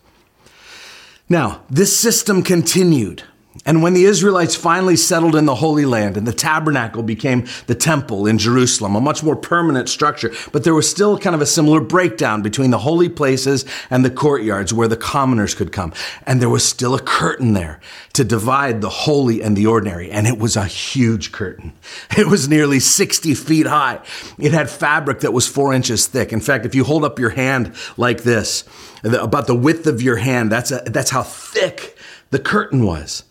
Now, 1.28 1.64
this 1.70 1.98
system 1.98 2.44
continued 2.44 3.24
And 3.66 3.84
when 3.84 3.94
the 3.94 4.06
Israelites 4.06 4.56
finally 4.56 4.96
settled 4.96 5.36
in 5.36 5.46
the 5.46 5.56
Holy 5.56 5.86
Land 5.86 6.16
and 6.16 6.26
the 6.26 6.32
tabernacle 6.32 7.04
became 7.04 7.46
the 7.68 7.76
temple 7.76 8.26
in 8.26 8.38
Jerusalem, 8.38 8.96
a 8.96 9.02
much 9.02 9.24
more 9.24 9.36
permanent 9.36 9.90
structure, 9.90 10.32
but 10.54 10.64
there 10.64 10.74
was 10.74 10.90
still 10.90 11.18
kind 11.18 11.36
of 11.36 11.42
a 11.42 11.46
similar 11.46 11.82
breakdown 11.82 12.42
between 12.42 12.72
the 12.72 12.78
holy 12.78 13.10
places 13.10 13.66
and 13.90 14.06
the 14.06 14.10
courtyards 14.10 14.74
where 14.74 14.88
the 14.88 14.96
commoners 14.96 15.54
could 15.54 15.74
come. 15.74 15.92
And 16.26 16.42
there 16.42 16.50
was 16.50 16.64
still 16.64 16.96
a 16.96 17.02
curtain 17.02 17.52
there 17.52 17.82
to 18.14 18.24
divide 18.24 18.80
the 18.80 18.90
holy 18.90 19.44
and 19.44 19.58
the 19.58 19.66
ordinary. 19.66 20.10
And 20.10 20.28
it 20.28 20.40
was 20.40 20.56
a 20.56 20.66
huge 20.66 21.32
curtain. 21.32 21.74
It 22.18 22.28
was 22.28 22.48
nearly 22.48 22.80
60 22.80 23.34
feet 23.34 23.66
high. 23.66 24.00
It 24.38 24.54
had 24.54 24.70
fabric 24.70 25.22
that 25.22 25.34
was 25.34 25.48
four 25.48 25.74
inches 25.74 26.08
thick. 26.08 26.32
In 26.32 26.40
fact, 26.40 26.66
if 26.66 26.76
you 26.76 26.84
hold 26.84 27.04
up 27.04 27.18
your 27.18 27.32
hand 27.32 27.74
like 27.98 28.24
this, 28.24 28.64
about 29.04 29.48
the 29.48 29.56
width 29.56 29.88
of 29.88 30.02
your 30.02 30.18
hand, 30.18 30.52
that's, 30.52 30.72
a, 30.72 30.84
that's 30.86 31.10
how 31.10 31.24
thick 31.24 31.98
the 32.30 32.40
curtain 32.40 32.86
was. 32.86 33.24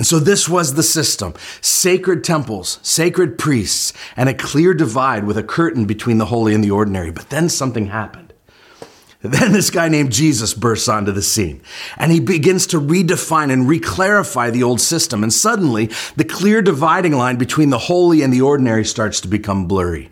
And 0.00 0.06
so 0.06 0.18
this 0.18 0.48
was 0.48 0.72
the 0.72 0.82
system 0.82 1.34
sacred 1.60 2.24
temples, 2.24 2.78
sacred 2.82 3.36
priests, 3.36 3.92
and 4.16 4.30
a 4.30 4.34
clear 4.34 4.72
divide 4.72 5.24
with 5.24 5.36
a 5.36 5.42
curtain 5.42 5.84
between 5.84 6.16
the 6.16 6.24
holy 6.24 6.54
and 6.54 6.64
the 6.64 6.70
ordinary. 6.70 7.10
But 7.10 7.28
then 7.28 7.50
something 7.50 7.88
happened. 7.88 8.32
Then 9.20 9.52
this 9.52 9.68
guy 9.68 9.88
named 9.88 10.12
Jesus 10.12 10.54
bursts 10.54 10.88
onto 10.88 11.12
the 11.12 11.20
scene 11.20 11.60
and 11.98 12.10
he 12.10 12.20
begins 12.20 12.66
to 12.68 12.80
redefine 12.80 13.52
and 13.52 13.66
reclarify 13.66 14.50
the 14.50 14.62
old 14.62 14.80
system. 14.80 15.22
And 15.22 15.30
suddenly 15.30 15.90
the 16.16 16.24
clear 16.24 16.62
dividing 16.62 17.12
line 17.12 17.36
between 17.36 17.68
the 17.68 17.76
holy 17.76 18.22
and 18.22 18.32
the 18.32 18.40
ordinary 18.40 18.86
starts 18.86 19.20
to 19.20 19.28
become 19.28 19.68
blurry. 19.68 20.10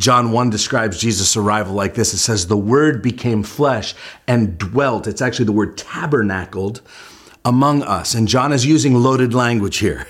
John 0.00 0.32
1 0.32 0.50
describes 0.50 0.98
Jesus' 0.98 1.36
arrival 1.36 1.74
like 1.74 1.94
this. 1.94 2.12
It 2.12 2.18
says, 2.18 2.48
The 2.48 2.56
word 2.56 3.02
became 3.02 3.44
flesh 3.44 3.94
and 4.26 4.58
dwelt. 4.58 5.06
It's 5.06 5.22
actually 5.22 5.44
the 5.44 5.52
word 5.52 5.78
tabernacled 5.78 6.82
among 7.46 7.82
us. 7.82 8.14
And 8.14 8.28
John 8.28 8.52
is 8.52 8.66
using 8.66 8.94
loaded 8.94 9.32
language 9.32 9.78
here. 9.78 10.06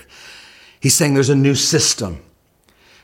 He's 0.81 0.95
saying 0.95 1.13
there's 1.13 1.29
a 1.29 1.35
new 1.35 1.55
system. 1.55 2.21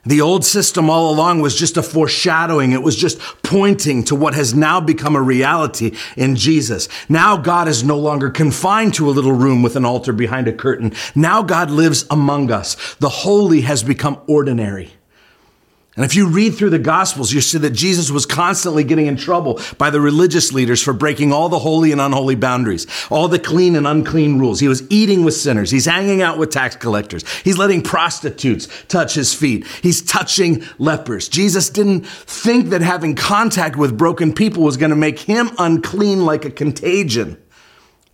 The 0.06 0.20
old 0.20 0.44
system 0.44 0.90
all 0.90 1.14
along 1.14 1.40
was 1.40 1.56
just 1.56 1.78
a 1.78 1.84
foreshadowing. 1.84 2.74
It 2.74 2.84
was 2.84 2.98
just 2.98 3.20
pointing 3.42 4.04
to 4.06 4.16
what 4.16 4.34
has 4.34 4.54
now 4.54 4.82
become 4.82 5.16
a 5.16 5.22
reality 5.22 5.96
in 6.18 6.36
Jesus. 6.36 6.90
Now 7.08 7.38
God 7.38 7.70
is 7.70 7.86
no 7.86 7.98
longer 7.98 8.30
confined 8.30 8.96
to 8.96 9.10
a 9.10 9.12
little 9.12 9.32
room 9.32 9.64
with 9.64 9.78
an 9.78 9.86
altar 9.86 10.12
behind 10.12 10.50
a 10.50 10.54
curtain. 10.54 10.92
Now 11.16 11.42
God 11.42 11.72
lives 11.72 12.06
among 12.10 12.52
us. 12.52 12.96
The 12.96 13.08
holy 13.08 13.62
has 13.62 13.82
become 13.82 14.20
ordinary. 14.28 14.92
And 15.96 16.04
if 16.04 16.16
you 16.16 16.28
read 16.28 16.56
through 16.56 16.72
the 16.72 16.80
Gospels, 16.80 17.32
you 17.32 17.40
see 17.40 17.60
that 17.60 17.70
Jesus 17.70 18.10
was 18.10 18.26
constantly 18.26 18.84
getting 18.84 19.06
in 19.06 19.16
trouble 19.16 19.60
by 19.78 19.92
the 19.92 20.02
religious 20.02 20.52
leaders 20.52 20.82
for 20.82 20.92
breaking 20.92 21.32
all 21.32 21.50
the 21.50 21.60
holy 21.60 21.92
and 21.92 22.02
unholy 22.02 22.34
boundaries, 22.34 22.88
all 23.12 23.28
the 23.28 23.38
clean 23.38 23.76
and 23.76 23.86
unclean 23.86 24.40
rules. 24.40 24.60
He 24.60 24.68
was 24.68 24.90
eating 24.90 25.24
with 25.24 25.36
sinners. 25.36 25.70
He's 25.70 25.86
hanging 25.86 26.24
out 26.24 26.40
with 26.40 26.50
tax 26.50 26.76
collectors. 26.76 27.24
He's 27.42 27.60
letting 27.60 27.84
prostitutes 27.84 28.68
touch 28.88 29.14
his 29.14 29.36
feet. 29.36 29.68
He's 29.84 30.02
touching 30.02 30.64
lepers. 30.80 31.30
Jesus 31.30 31.70
didn't 31.70 32.08
think 32.08 32.70
that 32.70 32.82
having 32.82 33.14
contact 33.14 33.76
with 33.76 33.96
broken 33.96 34.34
people 34.34 34.64
was 34.64 34.78
going 34.78 34.90
to 34.90 34.96
make 34.96 35.20
him 35.20 35.52
unclean 35.60 36.26
like 36.26 36.44
a 36.44 36.50
contagion. 36.50 37.38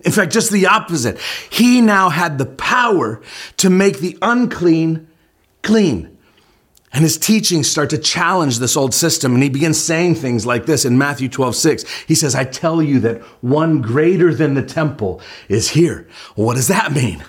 In 0.01 0.11
fact, 0.11 0.33
just 0.33 0.51
the 0.51 0.67
opposite. 0.67 1.17
He 1.49 1.79
now 1.79 2.09
had 2.09 2.37
the 2.37 2.45
power 2.45 3.21
to 3.57 3.69
make 3.69 3.99
the 3.99 4.17
unclean 4.21 5.07
clean. 5.63 6.17
And 6.91 7.03
his 7.03 7.17
teachings 7.17 7.69
start 7.69 7.91
to 7.91 7.97
challenge 7.99 8.57
this 8.57 8.75
old 8.75 8.93
system. 8.93 9.33
And 9.33 9.43
he 9.43 9.49
begins 9.49 9.81
saying 9.81 10.15
things 10.15 10.45
like 10.45 10.65
this 10.65 10.85
in 10.85 10.97
Matthew 10.97 11.29
12, 11.29 11.55
6. 11.55 11.85
He 12.07 12.15
says, 12.15 12.33
I 12.33 12.45
tell 12.45 12.81
you 12.81 12.99
that 13.01 13.21
one 13.41 13.81
greater 13.81 14.33
than 14.33 14.55
the 14.55 14.63
temple 14.63 15.21
is 15.47 15.69
here. 15.69 16.07
Well, 16.35 16.47
what 16.47 16.55
does 16.55 16.67
that 16.67 16.91
mean? 16.91 17.23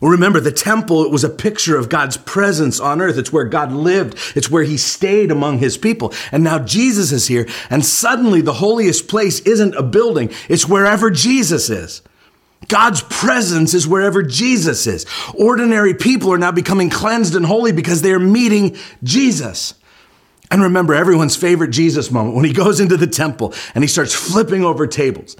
Well, 0.00 0.10
remember, 0.10 0.40
the 0.40 0.52
temple, 0.52 1.04
it 1.04 1.10
was 1.10 1.24
a 1.24 1.30
picture 1.30 1.78
of 1.78 1.88
God's 1.88 2.16
presence 2.16 2.80
on 2.80 3.00
earth. 3.00 3.16
It's 3.16 3.32
where 3.32 3.44
God 3.44 3.72
lived. 3.72 4.18
It's 4.34 4.50
where 4.50 4.64
he 4.64 4.76
stayed 4.76 5.30
among 5.30 5.58
his 5.58 5.78
people. 5.78 6.12
And 6.32 6.44
now 6.44 6.58
Jesus 6.58 7.12
is 7.12 7.28
here. 7.28 7.48
And 7.70 7.84
suddenly 7.84 8.40
the 8.42 8.54
holiest 8.54 9.08
place 9.08 9.40
isn't 9.40 9.74
a 9.74 9.82
building. 9.82 10.30
It's 10.48 10.68
wherever 10.68 11.10
Jesus 11.10 11.70
is. 11.70 12.02
God's 12.68 13.02
presence 13.02 13.74
is 13.74 13.86
wherever 13.86 14.22
Jesus 14.22 14.86
is. 14.86 15.06
Ordinary 15.34 15.94
people 15.94 16.32
are 16.32 16.38
now 16.38 16.52
becoming 16.52 16.90
cleansed 16.90 17.36
and 17.36 17.46
holy 17.46 17.72
because 17.72 18.02
they 18.02 18.12
are 18.12 18.18
meeting 18.18 18.76
Jesus. 19.02 19.74
And 20.50 20.62
remember 20.62 20.94
everyone's 20.94 21.36
favorite 21.36 21.70
Jesus 21.70 22.10
moment 22.10 22.34
when 22.36 22.44
he 22.44 22.52
goes 22.52 22.80
into 22.80 22.96
the 22.96 23.06
temple 23.06 23.54
and 23.74 23.82
he 23.84 23.88
starts 23.88 24.14
flipping 24.14 24.64
over 24.64 24.86
tables. 24.86 25.36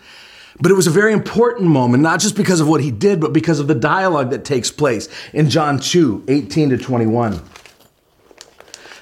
But 0.61 0.71
it 0.71 0.75
was 0.75 0.87
a 0.87 0.91
very 0.91 1.13
important 1.13 1.69
moment, 1.69 2.03
not 2.03 2.21
just 2.21 2.35
because 2.35 2.61
of 2.61 2.69
what 2.69 2.81
he 2.81 2.91
did, 2.91 3.21
but 3.21 3.33
because 3.33 3.61
of 3.61 3.67
the 3.67 3.75
dialogue 3.75 4.31
that 4.31 4.45
takes 4.45 4.71
place 4.71 5.09
in 5.33 5.51
John 5.51 5.79
2 5.79 6.25
18 6.29 6.71
to 6.71 6.79
21. 6.79 7.35
It 7.35 7.43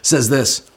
says 0.03 0.29
this. 0.29 0.69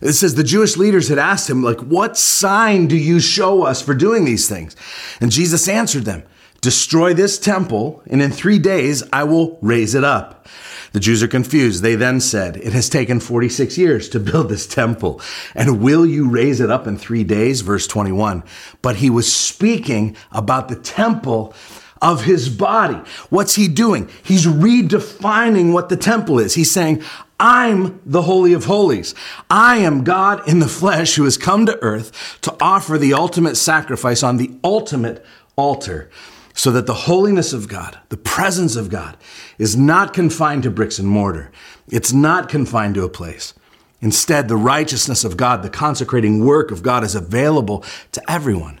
It 0.00 0.14
says 0.14 0.34
the 0.34 0.44
Jewish 0.44 0.76
leaders 0.76 1.08
had 1.08 1.18
asked 1.18 1.48
him, 1.48 1.62
like, 1.62 1.78
what 1.80 2.16
sign 2.16 2.86
do 2.88 2.96
you 2.96 3.20
show 3.20 3.62
us 3.62 3.80
for 3.80 3.94
doing 3.94 4.24
these 4.24 4.48
things? 4.48 4.74
And 5.20 5.30
Jesus 5.30 5.68
answered 5.68 6.04
them, 6.04 6.24
Destroy 6.62 7.12
this 7.12 7.40
temple, 7.40 8.04
and 8.06 8.22
in 8.22 8.30
three 8.30 8.60
days 8.60 9.02
I 9.12 9.24
will 9.24 9.58
raise 9.60 9.96
it 9.96 10.04
up. 10.04 10.46
The 10.92 11.00
Jews 11.00 11.20
are 11.20 11.28
confused. 11.28 11.82
They 11.82 11.96
then 11.96 12.20
said, 12.20 12.56
It 12.56 12.72
has 12.72 12.88
taken 12.88 13.18
46 13.18 13.76
years 13.76 14.08
to 14.10 14.20
build 14.20 14.48
this 14.48 14.68
temple. 14.68 15.20
And 15.56 15.82
will 15.82 16.06
you 16.06 16.30
raise 16.30 16.60
it 16.60 16.70
up 16.70 16.86
in 16.86 16.98
three 16.98 17.24
days? 17.24 17.62
Verse 17.62 17.88
21. 17.88 18.44
But 18.80 18.96
he 18.96 19.10
was 19.10 19.32
speaking 19.32 20.16
about 20.30 20.68
the 20.68 20.76
temple 20.76 21.52
of 22.00 22.24
his 22.24 22.48
body. 22.48 23.00
What's 23.28 23.56
he 23.56 23.66
doing? 23.66 24.08
He's 24.22 24.46
redefining 24.46 25.72
what 25.72 25.88
the 25.88 25.96
temple 25.96 26.38
is. 26.38 26.54
He's 26.54 26.70
saying, 26.70 27.02
I'm 27.40 28.00
the 28.06 28.22
Holy 28.22 28.52
of 28.52 28.66
Holies. 28.66 29.16
I 29.50 29.78
am 29.78 30.04
God 30.04 30.48
in 30.48 30.60
the 30.60 30.68
flesh 30.68 31.16
who 31.16 31.24
has 31.24 31.36
come 31.36 31.66
to 31.66 31.82
earth 31.82 32.38
to 32.42 32.54
offer 32.60 32.98
the 32.98 33.14
ultimate 33.14 33.56
sacrifice 33.56 34.22
on 34.22 34.36
the 34.36 34.52
ultimate 34.62 35.24
altar 35.56 36.08
so 36.54 36.70
that 36.72 36.86
the 36.86 36.94
holiness 36.94 37.52
of 37.52 37.68
God, 37.68 37.98
the 38.08 38.16
presence 38.16 38.76
of 38.76 38.90
God, 38.90 39.16
is 39.58 39.76
not 39.76 40.12
confined 40.12 40.62
to 40.64 40.70
bricks 40.70 40.98
and 40.98 41.08
mortar. 41.08 41.50
It's 41.88 42.12
not 42.12 42.48
confined 42.48 42.94
to 42.96 43.04
a 43.04 43.08
place. 43.08 43.54
Instead, 44.00 44.48
the 44.48 44.56
righteousness 44.56 45.24
of 45.24 45.36
God, 45.36 45.62
the 45.62 45.70
consecrating 45.70 46.44
work 46.44 46.70
of 46.70 46.82
God 46.82 47.04
is 47.04 47.14
available 47.14 47.84
to 48.10 48.30
everyone. 48.30 48.80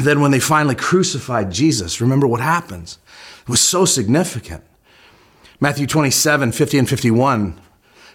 Then, 0.00 0.20
when 0.20 0.30
they 0.30 0.40
finally 0.40 0.74
crucified 0.74 1.50
Jesus, 1.50 2.00
remember 2.00 2.26
what 2.26 2.40
happens? 2.40 2.98
It 3.42 3.48
was 3.48 3.60
so 3.60 3.84
significant. 3.84 4.64
Matthew 5.60 5.86
27 5.86 6.52
50 6.52 6.78
and 6.78 6.88
51 6.88 7.60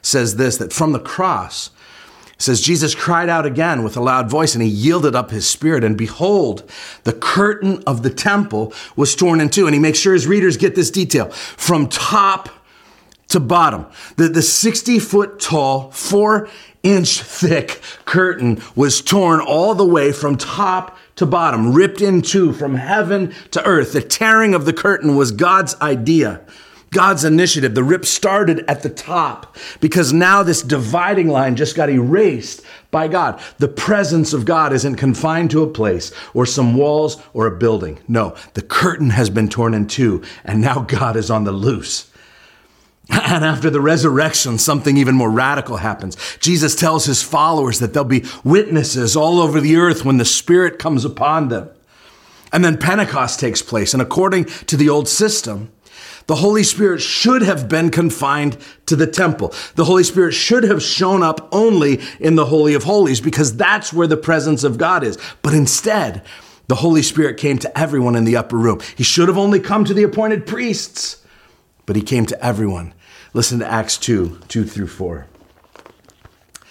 says 0.02 0.36
this 0.38 0.58
that 0.58 0.74
from 0.74 0.92
the 0.92 1.00
cross, 1.00 1.70
it 2.38 2.42
says, 2.42 2.62
Jesus 2.62 2.94
cried 2.94 3.30
out 3.30 3.46
again 3.46 3.84
with 3.84 3.96
a 3.96 4.02
loud 4.02 4.30
voice 4.30 4.56
and 4.56 4.64
he 4.64 4.70
yielded 4.70 5.16
up 5.16 5.32
his 5.32 5.48
spirit. 5.48 5.86
And 5.86 5.98
behold, 5.98 6.70
the 7.04 7.14
curtain 7.14 7.82
of 7.88 8.04
the 8.04 8.10
temple 8.10 8.74
was 8.98 9.16
torn 9.16 9.40
in 9.40 9.50
two. 9.50 9.68
And 9.68 9.74
he 9.74 9.80
makes 9.80 10.00
sure 10.00 10.14
his 10.14 10.28
readers 10.28 10.58
get 10.58 10.76
this 10.76 10.92
detail 10.92 11.30
from 11.30 11.88
top 11.88 12.50
to 13.30 13.40
bottom. 13.40 13.86
The, 14.18 14.28
the 14.28 14.42
60 14.42 15.00
foot 15.00 15.40
tall, 15.40 15.92
four 15.92 16.50
inch 16.84 17.22
thick 17.22 17.82
curtain 18.04 18.62
was 18.76 19.02
torn 19.02 19.40
all 19.40 19.74
the 19.74 19.86
way 19.86 20.12
from 20.12 20.38
top 20.38 20.98
to 21.16 21.26
bottom, 21.26 21.74
ripped 21.74 22.02
in 22.02 22.22
two 22.22 22.52
from 22.52 22.76
heaven 22.76 23.34
to 23.52 23.66
earth. 23.66 23.94
The 23.94 24.02
tearing 24.02 24.54
of 24.54 24.66
the 24.66 24.74
curtain 24.74 25.16
was 25.16 25.32
God's 25.32 25.76
idea. 25.82 26.42
God's 26.96 27.26
initiative. 27.26 27.76
The 27.76 27.84
rip 27.84 28.06
started 28.06 28.64
at 28.70 28.82
the 28.82 28.90
top 28.90 29.58
because 29.82 30.14
now 30.14 30.44
this 30.44 30.62
dividing 30.62 31.28
line 31.28 31.58
just 31.58 31.76
got 31.76 31.90
erased 31.90 32.62
by 32.90 33.10
God. 33.10 33.42
The 33.58 33.68
presence 33.68 34.32
of 34.32 34.46
God 34.46 34.72
isn't 34.72 34.96
confined 34.96 35.52
to 35.52 35.62
a 35.62 35.68
place 35.68 36.14
or 36.34 36.46
some 36.46 36.78
walls 36.78 37.22
or 37.34 37.48
a 37.48 37.58
building. 37.58 38.00
No, 38.08 38.34
the 38.54 38.62
curtain 38.62 39.10
has 39.10 39.30
been 39.30 39.50
torn 39.50 39.74
in 39.74 39.88
two 39.88 40.24
and 40.46 40.62
now 40.62 40.84
God 40.84 41.18
is 41.18 41.30
on 41.30 41.44
the 41.44 41.52
loose. 41.52 42.10
And 43.12 43.44
after 43.44 43.70
the 43.70 43.82
resurrection, 43.82 44.58
something 44.58 44.96
even 44.96 45.16
more 45.16 45.30
radical 45.30 45.78
happens. 45.78 46.16
Jesus 46.40 46.76
tells 46.76 47.06
his 47.06 47.22
followers 47.22 47.80
that 47.80 47.94
there'll 47.94 48.08
be 48.08 48.24
witnesses 48.46 49.18
all 49.18 49.42
over 49.42 49.60
the 49.60 49.76
earth 49.76 50.06
when 50.06 50.18
the 50.18 50.26
Spirit 50.26 50.80
comes 50.80 51.04
upon 51.04 51.50
them. 51.50 51.70
And 52.54 52.64
then 52.64 52.78
Pentecost 52.78 53.40
takes 53.40 53.62
place. 53.62 53.94
And 53.94 54.02
according 54.02 54.46
to 54.46 54.78
the 54.78 54.90
old 54.90 55.10
system, 55.10 55.72
the 56.28 56.36
Holy 56.36 56.64
Spirit 56.64 57.02
should 57.02 57.42
have 57.44 57.70
been 57.70 57.92
confined 57.92 58.58
to 58.88 58.96
the 58.96 59.08
temple. 59.08 59.54
The 59.76 59.86
Holy 59.86 60.04
Spirit 60.04 60.34
should 60.34 60.64
have 60.64 60.82
shown 60.82 61.22
up 61.22 61.48
only 61.52 62.02
in 62.20 62.36
the 62.36 62.46
Holy 62.46 62.74
of 62.74 62.84
Holies 62.84 63.22
because 63.22 63.56
that's 63.56 63.94
where 63.94 64.08
the 64.08 64.18
presence 64.18 64.64
of 64.64 64.78
God 64.78 65.04
is. 65.04 65.18
But 65.42 65.54
instead, 65.54 66.24
the 66.68 66.76
Holy 66.76 67.04
Spirit 67.04 67.38
came 67.38 67.60
to 67.60 67.78
everyone 67.78 68.16
in 68.16 68.26
the 68.26 68.38
upper 68.38 68.58
room. 68.58 68.80
He 68.96 69.04
should 69.04 69.28
have 69.28 69.38
only 69.38 69.60
come 69.60 69.86
to 69.86 69.94
the 69.94 70.04
appointed 70.04 70.48
priests, 70.48 71.22
but 71.86 71.96
he 71.96 72.02
came 72.02 72.26
to 72.26 72.44
everyone. 72.44 72.94
Listen 73.34 73.60
to 73.60 73.72
Acts 73.72 73.98
2 73.98 74.40
2 74.48 74.66
through 74.66 74.88
4. 74.88 75.28
It 76.56 76.62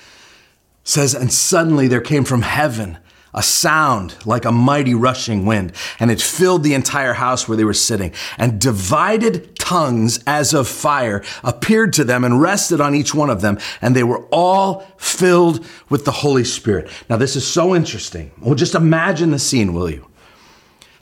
says, 0.83 1.15
And 1.15 1.33
suddenly 1.33 1.87
there 1.87 2.01
came 2.01 2.25
from 2.25 2.43
heaven 2.43 2.99
a 3.35 3.43
sound 3.43 4.15
like 4.25 4.45
a 4.45 4.53
mighty 4.53 4.95
rushing 4.95 5.45
wind, 5.45 5.73
and 5.99 6.11
it 6.11 6.23
filled 6.23 6.63
the 6.63 6.75
entire 6.75 7.15
house 7.15 7.49
where 7.49 7.57
they 7.57 7.65
were 7.65 7.75
sitting. 7.75 8.13
And 8.39 8.61
divided 8.61 9.57
tongues 9.59 10.23
as 10.27 10.55
of 10.55 10.69
fire 10.69 11.23
appeared 11.43 11.93
to 11.95 12.05
them 12.05 12.25
and 12.25 12.41
rested 12.41 12.81
on 12.81 12.95
each 12.95 13.15
one 13.15 13.31
of 13.31 13.41
them, 13.41 13.59
and 13.83 13.95
they 13.95 14.05
were 14.05 14.25
all 14.31 14.87
filled 14.97 15.67
with 15.89 16.05
the 16.05 16.13
Holy 16.13 16.45
Spirit. 16.45 16.91
Now, 17.11 17.17
this 17.17 17.37
is 17.37 17.47
so 17.47 17.75
interesting. 17.75 18.31
Well, 18.41 18.55
just 18.55 18.75
imagine 18.75 19.31
the 19.31 19.39
scene, 19.39 19.75
will 19.75 19.91
you? 19.91 20.07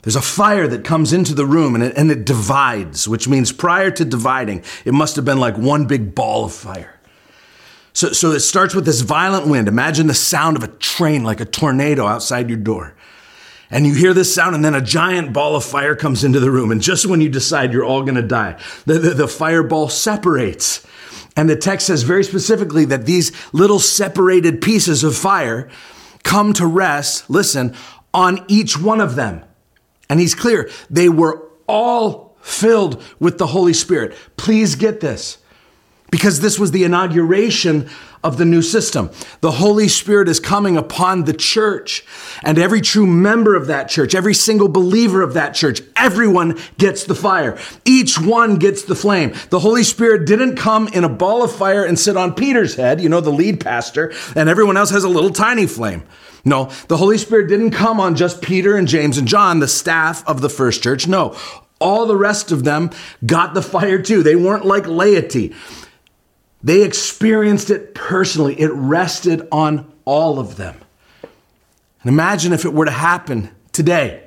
There's 0.01 0.15
a 0.17 0.21
fire 0.21 0.67
that 0.67 0.83
comes 0.83 1.13
into 1.13 1.33
the 1.33 1.45
room 1.45 1.75
and 1.75 1.83
it, 1.83 1.93
and 1.95 2.11
it 2.11 2.25
divides, 2.25 3.07
which 3.07 3.27
means 3.27 3.53
prior 3.53 3.89
to 3.91 4.03
dividing, 4.03 4.63
it 4.83 4.93
must 4.93 5.15
have 5.15 5.23
been 5.23 5.39
like 5.39 5.57
one 5.57 5.85
big 5.85 6.13
ball 6.13 6.43
of 6.43 6.53
fire. 6.53 6.99
So, 7.93 8.11
so 8.11 8.31
it 8.31 8.39
starts 8.39 8.73
with 8.73 8.85
this 8.85 9.01
violent 9.01 9.47
wind. 9.47 9.67
Imagine 9.67 10.07
the 10.07 10.13
sound 10.13 10.57
of 10.57 10.63
a 10.63 10.67
train 10.67 11.23
like 11.23 11.39
a 11.39 11.45
tornado 11.45 12.07
outside 12.07 12.49
your 12.49 12.57
door. 12.57 12.95
And 13.69 13.87
you 13.87 13.93
hear 13.95 14.13
this 14.13 14.33
sound, 14.33 14.55
and 14.55 14.63
then 14.63 14.75
a 14.75 14.81
giant 14.81 15.33
ball 15.33 15.55
of 15.55 15.63
fire 15.63 15.95
comes 15.95 16.23
into 16.23 16.39
the 16.39 16.51
room. 16.51 16.71
And 16.71 16.81
just 16.81 17.05
when 17.05 17.21
you 17.21 17.29
decide 17.29 17.73
you're 17.73 17.85
all 17.85 18.05
to 18.05 18.21
die, 18.21 18.59
the, 18.85 18.99
the, 18.99 19.09
the 19.11 19.27
fireball 19.27 19.89
separates. 19.89 20.85
And 21.35 21.49
the 21.49 21.55
text 21.55 21.87
says 21.87 22.03
very 22.03 22.23
specifically 22.23 22.85
that 22.85 23.05
these 23.05 23.31
little 23.51 23.79
separated 23.79 24.61
pieces 24.61 25.03
of 25.03 25.15
fire 25.15 25.69
come 26.23 26.53
to 26.53 26.67
rest, 26.67 27.29
listen, 27.29 27.75
on 28.13 28.45
each 28.47 28.79
one 28.79 29.01
of 29.01 29.15
them. 29.15 29.43
And 30.09 30.19
he's 30.19 30.35
clear, 30.35 30.69
they 30.89 31.09
were 31.09 31.49
all 31.67 32.35
filled 32.41 33.01
with 33.19 33.39
the 33.39 33.47
Holy 33.47 33.73
Spirit. 33.73 34.15
Please 34.37 34.75
get 34.75 34.99
this 34.99 35.39
because 36.13 36.41
this 36.41 36.59
was 36.59 36.69
the 36.69 36.83
inauguration 36.83 37.89
of 38.23 38.37
the 38.37 38.45
new 38.45 38.61
system. 38.61 39.09
The 39.41 39.49
Holy 39.49 39.87
Spirit 39.87 40.29
is 40.29 40.39
coming 40.39 40.77
upon 40.77 41.23
the 41.23 41.33
church, 41.33 42.05
and 42.43 42.59
every 42.59 42.81
true 42.81 43.07
member 43.07 43.55
of 43.55 43.65
that 43.65 43.89
church, 43.89 44.13
every 44.13 44.35
single 44.35 44.67
believer 44.67 45.23
of 45.23 45.33
that 45.33 45.55
church, 45.55 45.81
everyone 45.95 46.59
gets 46.77 47.05
the 47.05 47.15
fire. 47.15 47.57
Each 47.83 48.19
one 48.19 48.57
gets 48.57 48.83
the 48.83 48.93
flame. 48.93 49.33
The 49.49 49.57
Holy 49.57 49.81
Spirit 49.81 50.27
didn't 50.27 50.55
come 50.55 50.87
in 50.89 51.03
a 51.03 51.09
ball 51.09 51.41
of 51.41 51.51
fire 51.51 51.83
and 51.83 51.97
sit 51.97 52.15
on 52.15 52.35
Peter's 52.35 52.75
head, 52.75 53.01
you 53.01 53.09
know, 53.09 53.19
the 53.19 53.31
lead 53.31 53.59
pastor, 53.59 54.13
and 54.35 54.47
everyone 54.47 54.77
else 54.77 54.91
has 54.91 55.03
a 55.03 55.09
little 55.09 55.31
tiny 55.31 55.65
flame. 55.65 56.03
No, 56.45 56.65
the 56.89 56.97
Holy 56.97 57.17
Spirit 57.17 57.47
didn't 57.47 57.71
come 57.71 57.99
on 57.99 58.15
just 58.15 58.39
Peter 58.39 58.77
and 58.77 58.87
James 58.87 59.17
and 59.17 59.27
John, 59.27 59.61
the 59.61 59.67
staff 59.67 60.23
of 60.27 60.41
the 60.41 60.49
first 60.49 60.83
church. 60.83 61.07
No, 61.07 61.35
all 61.81 62.05
the 62.05 62.15
rest 62.15 62.51
of 62.51 62.63
them 62.63 62.91
got 63.25 63.55
the 63.55 63.63
fire 63.63 63.99
too. 63.99 64.21
They 64.21 64.35
weren't 64.35 64.63
like 64.63 64.85
laity. 64.85 65.55
They 66.63 66.83
experienced 66.83 67.69
it 67.69 67.93
personally. 67.93 68.59
It 68.59 68.71
rested 68.71 69.47
on 69.51 69.91
all 70.05 70.39
of 70.39 70.55
them. 70.55 70.79
And 71.21 72.09
imagine 72.09 72.53
if 72.53 72.65
it 72.65 72.73
were 72.73 72.85
to 72.85 72.91
happen 72.91 73.49
today. 73.71 74.23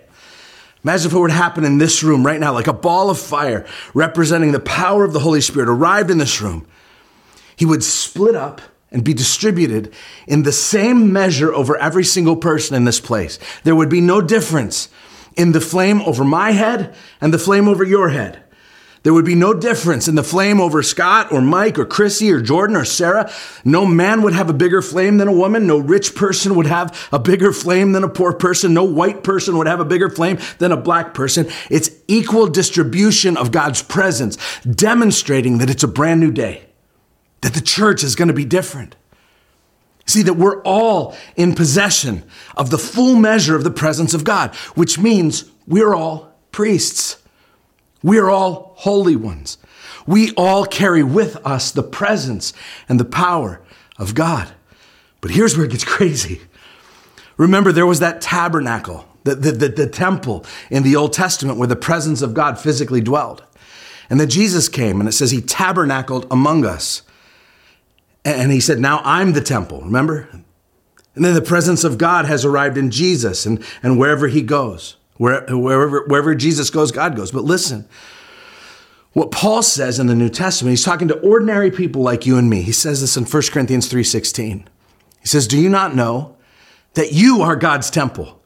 Imagine 0.85 1.09
if 1.09 1.15
it 1.15 1.19
were 1.19 1.29
to 1.29 1.35
happen 1.35 1.65
in 1.65 1.79
this 1.79 2.03
room 2.03 2.25
right 2.25 2.39
now, 2.39 2.53
like 2.53 2.67
a 2.67 2.73
ball 2.73 3.11
of 3.11 3.19
fire 3.19 3.67
representing 3.93 4.53
the 4.53 4.61
power 4.61 5.05
of 5.05 5.13
the 5.13 5.21
Holy 5.21 5.41
Spirit 5.41 5.69
arrived 5.69 6.11
in 6.11 6.19
this 6.19 6.41
room. 6.41 6.67
He 7.57 7.65
would 7.65 7.83
split 7.83 8.35
up 8.35 8.61
and 8.91 9.03
be 9.03 9.15
distributed 9.15 9.93
in 10.27 10.43
the 10.43 10.53
same 10.53 11.13
measure 11.13 11.53
over 11.53 11.77
every 11.79 12.05
single 12.05 12.37
person 12.37 12.77
in 12.77 12.85
this 12.85 13.01
place. 13.01 13.39
There 13.65 13.75
would 13.75 13.89
be 13.89 14.01
no 14.01 14.21
difference 14.21 14.89
in 15.37 15.53
the 15.53 15.61
flame 15.61 16.03
over 16.03 16.25
my 16.25 16.53
head 16.53 16.95
and 17.21 17.33
the 17.33 17.39
flame 17.39 17.69
over 17.69 17.83
your 17.83 18.11
head. 18.11 18.43
There 19.07 19.15
would 19.15 19.25
be 19.25 19.37
no 19.37 19.55
difference 19.55 20.09
in 20.09 20.17
the 20.17 20.25
flame 20.25 20.61
over 20.61 20.83
Scott 20.83 21.31
or 21.31 21.41
Mike 21.41 21.79
or 21.79 21.87
Chrissy 21.87 22.33
or 22.33 22.41
Jordan 22.41 22.75
or 22.75 22.85
Sarah. 22.85 23.31
No 23.65 23.87
man 23.87 24.23
would 24.23 24.33
have 24.33 24.51
a 24.51 24.53
bigger 24.53 24.83
flame 24.83 25.19
than 25.19 25.29
a 25.29 25.33
woman. 25.33 25.65
No 25.65 25.79
rich 25.79 26.17
person 26.17 26.57
would 26.57 26.67
have 26.67 27.09
a 27.13 27.21
bigger 27.21 27.53
flame 27.53 27.93
than 27.93 28.03
a 28.03 28.09
poor 28.09 28.33
person. 28.33 28.75
No 28.75 28.83
white 28.83 29.23
person 29.23 29.57
would 29.59 29.69
have 29.69 29.79
a 29.79 29.85
bigger 29.85 30.11
flame 30.11 30.41
than 30.59 30.73
a 30.73 30.77
black 30.77 31.15
person. 31.15 31.47
It's 31.71 31.89
equal 32.09 32.49
distribution 32.49 33.37
of 33.37 33.53
God's 33.53 33.81
presence, 33.81 34.39
demonstrating 34.63 35.59
that 35.59 35.71
it's 35.71 35.85
a 35.85 35.89
brand 35.89 36.19
new 36.19 36.33
day, 36.33 36.67
that 37.43 37.55
the 37.55 37.61
church 37.61 38.03
is 38.03 38.17
going 38.17 38.27
to 38.27 38.35
be 38.35 38.45
different. 38.45 38.97
See, 40.05 40.23
that 40.23 40.35
we're 40.35 40.61
all 40.63 41.17
in 41.37 41.55
possession 41.55 42.25
of 42.57 42.71
the 42.71 42.79
full 42.79 43.15
measure 43.15 43.55
of 43.55 43.63
the 43.63 43.71
presence 43.71 44.15
of 44.15 44.25
God, 44.25 44.53
which 44.75 44.99
means 44.99 45.45
we're 45.65 45.95
all 45.95 46.37
priests. 46.51 47.23
We 48.03 48.19
are 48.19 48.31
all 48.31 48.75
holy 48.77 49.17
ones. 49.17 49.59
We 50.07 50.33
all 50.33 50.65
carry 50.65 51.03
with 51.03 51.37
us 51.45 51.71
the 51.71 51.83
presence 51.83 52.53
and 52.89 53.01
the 53.01 53.05
power 53.05 53.61
of 53.99 54.15
God. 54.15 54.53
But 55.21 55.31
here's 55.31 55.57
where 55.57 55.67
it 55.67 55.73
gets 55.73 55.85
crazy. 55.97 56.43
Remember, 57.37 57.73
there 57.73 57.87
was 57.87 58.01
that 58.01 58.21
tabernacle, 58.21 59.07
the, 59.25 59.35
the, 59.35 59.53
the, 59.53 59.69
the, 59.69 59.87
temple 59.89 60.45
in 60.71 60.83
the 60.83 60.97
Old 60.97 61.13
Testament 61.13 61.59
where 61.59 61.69
the 61.69 61.77
presence 61.77 62.23
of 62.23 62.33
God 62.33 62.59
physically 62.59 63.01
dwelled. 63.01 63.45
And 64.09 64.21
then 64.21 64.31
Jesus 64.31 64.69
came 64.69 65.01
and 65.01 65.09
it 65.09 65.13
says 65.13 65.33
he 65.33 65.41
tabernacled 65.41 66.27
among 66.31 66.65
us. 66.65 67.03
And 68.25 68.51
he 68.51 68.61
said, 68.61 68.79
Now 68.79 69.01
I'm 69.05 69.33
the 69.33 69.41
temple, 69.41 69.83
remember? 69.83 70.29
And 71.15 71.25
then 71.25 71.35
the 71.35 71.43
presence 71.43 71.83
of 71.83 71.99
God 71.99 72.27
has 72.27 72.45
arrived 72.45 72.77
in 72.77 72.91
Jesus 72.91 73.47
and, 73.47 73.65
and 73.83 73.99
wherever 73.99 74.29
he 74.29 74.43
goes. 74.43 74.97
Where, 75.19 75.45
wherever, 75.49 76.05
wherever 76.07 76.35
Jesus 76.35 76.71
goes, 76.71 76.93
God 76.93 77.17
goes. 77.17 77.31
But 77.31 77.45
listen, 77.45 77.89
what 79.13 79.31
Paul 79.31 79.63
says 79.63 79.99
in 79.99 80.09
the 80.09 80.15
New 80.15 80.29
Testament, 80.29 80.73
he's 80.73 80.85
talking 80.85 81.09
to 81.09 81.19
ordinary 81.21 81.71
people 81.71 82.03
like 82.03 82.27
you 82.27 82.37
and 82.37 82.51
me. 82.51 82.63
He 82.63 82.73
says 82.73 83.01
this 83.01 83.17
in 83.17 83.25
1 83.25 83.43
Corinthians 83.51 83.89
3.16. 83.89 84.67
He 85.21 85.27
says, 85.27 85.47
Do 85.47 85.59
you 85.59 85.71
not 85.71 85.95
know 85.95 86.37
that 86.95 87.13
you 87.13 87.41
are 87.41 87.57
God's 87.57 87.91
temple? 87.91 88.43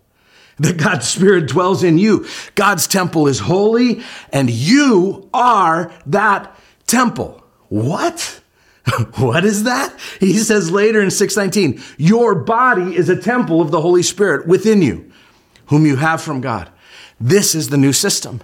That 0.59 0.77
God's 0.77 1.09
Spirit 1.09 1.49
dwells 1.49 1.83
in 1.83 1.99
you. 1.99 2.27
God's 2.55 2.87
temple 2.87 3.27
is 3.27 3.41
holy, 3.41 4.03
and 4.33 4.49
you 4.49 5.29
are 5.35 5.93
that 6.07 6.57
temple. 6.87 7.43
What? 7.69 8.41
what 9.17 9.45
is 9.45 9.65
that? 9.65 9.99
He 10.21 10.39
says 10.39 10.71
later 10.71 11.01
in 11.01 11.11
619, 11.11 11.83
your 11.97 12.35
body 12.35 12.95
is 12.95 13.09
a 13.09 13.21
temple 13.21 13.61
of 13.61 13.71
the 13.71 13.81
Holy 13.81 14.03
Spirit 14.03 14.47
within 14.47 14.83
you 14.83 15.10
whom 15.71 15.87
you 15.87 15.97
have 15.97 16.21
from 16.21 16.41
God. 16.41 16.69
This 17.19 17.55
is 17.55 17.71
the 17.71 17.79
new 17.79 17.93
system. 17.93 18.41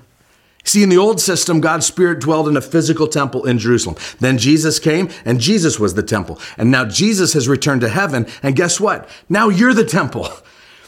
See, 0.65 0.83
in 0.83 0.89
the 0.89 0.99
old 0.99 1.21
system, 1.21 1.61
God's 1.61 1.87
Spirit 1.87 2.21
dwelled 2.21 2.49
in 2.49 2.57
a 2.57 2.61
physical 2.61 3.07
temple 3.07 3.47
in 3.47 3.59
Jerusalem. 3.59 3.97
Then 4.19 4.37
Jesus 4.37 4.81
came, 4.81 5.11
and 5.25 5.41
Jesus 5.41 5.79
was 5.79 5.95
the 5.95 6.03
temple. 6.03 6.41
And 6.59 6.73
now 6.73 6.85
Jesus 6.85 7.35
has 7.35 7.49
returned 7.49 7.83
to 7.83 7.89
heaven, 7.89 8.27
and 8.43 8.57
guess 8.57 8.81
what? 8.81 9.09
Now 9.29 9.49
you're 9.49 9.75
the 9.75 9.85
temple. 9.85 10.29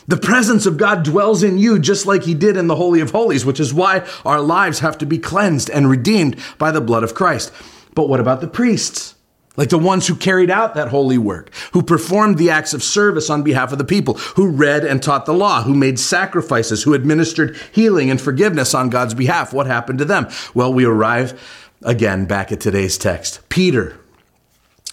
The 0.08 0.16
presence 0.16 0.64
of 0.64 0.78
God 0.78 1.02
dwells 1.02 1.42
in 1.42 1.58
you 1.58 1.78
just 1.78 2.06
like 2.06 2.22
he 2.22 2.34
did 2.34 2.56
in 2.56 2.66
the 2.66 2.76
Holy 2.76 3.00
of 3.00 3.10
Holies, 3.10 3.44
which 3.44 3.60
is 3.60 3.74
why 3.74 4.06
our 4.24 4.40
lives 4.40 4.78
have 4.78 4.96
to 4.98 5.06
be 5.06 5.18
cleansed 5.18 5.68
and 5.68 5.90
redeemed 5.90 6.36
by 6.56 6.70
the 6.70 6.80
blood 6.80 7.04
of 7.04 7.14
Christ. 7.14 7.52
But 7.94 8.08
what 8.08 8.18
about 8.18 8.40
the 8.40 8.48
priests? 8.48 9.14
Like 9.58 9.70
the 9.70 9.76
ones 9.76 10.06
who 10.06 10.14
carried 10.14 10.50
out 10.50 10.74
that 10.74 10.88
holy 10.88 11.18
work, 11.18 11.52
who 11.72 11.82
performed 11.82 12.38
the 12.38 12.48
acts 12.48 12.72
of 12.72 12.82
service 12.82 13.28
on 13.28 13.42
behalf 13.42 13.72
of 13.72 13.78
the 13.78 13.84
people, 13.84 14.14
who 14.14 14.48
read 14.48 14.84
and 14.84 15.02
taught 15.02 15.26
the 15.26 15.34
law, 15.34 15.64
who 15.64 15.74
made 15.74 15.98
sacrifices, 15.98 16.84
who 16.84 16.94
administered 16.94 17.56
healing 17.72 18.08
and 18.08 18.20
forgiveness 18.20 18.72
on 18.72 18.88
God's 18.88 19.14
behalf. 19.14 19.52
What 19.52 19.66
happened 19.66 19.98
to 19.98 20.04
them? 20.04 20.28
Well, 20.54 20.72
we 20.72 20.84
arrive 20.84 21.38
again 21.82 22.24
back 22.24 22.52
at 22.52 22.60
today's 22.60 22.96
text. 22.96 23.46
Peter, 23.48 23.98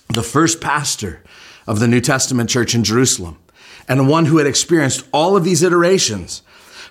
the 0.09 0.23
first 0.23 0.59
pastor 0.59 1.21
of 1.67 1.79
the 1.79 1.87
New 1.87 2.01
Testament 2.01 2.49
church 2.49 2.73
in 2.73 2.83
Jerusalem, 2.83 3.37
and 3.87 4.09
one 4.09 4.25
who 4.25 4.39
had 4.39 4.47
experienced 4.47 5.05
all 5.13 5.37
of 5.37 5.43
these 5.43 5.61
iterations 5.61 6.41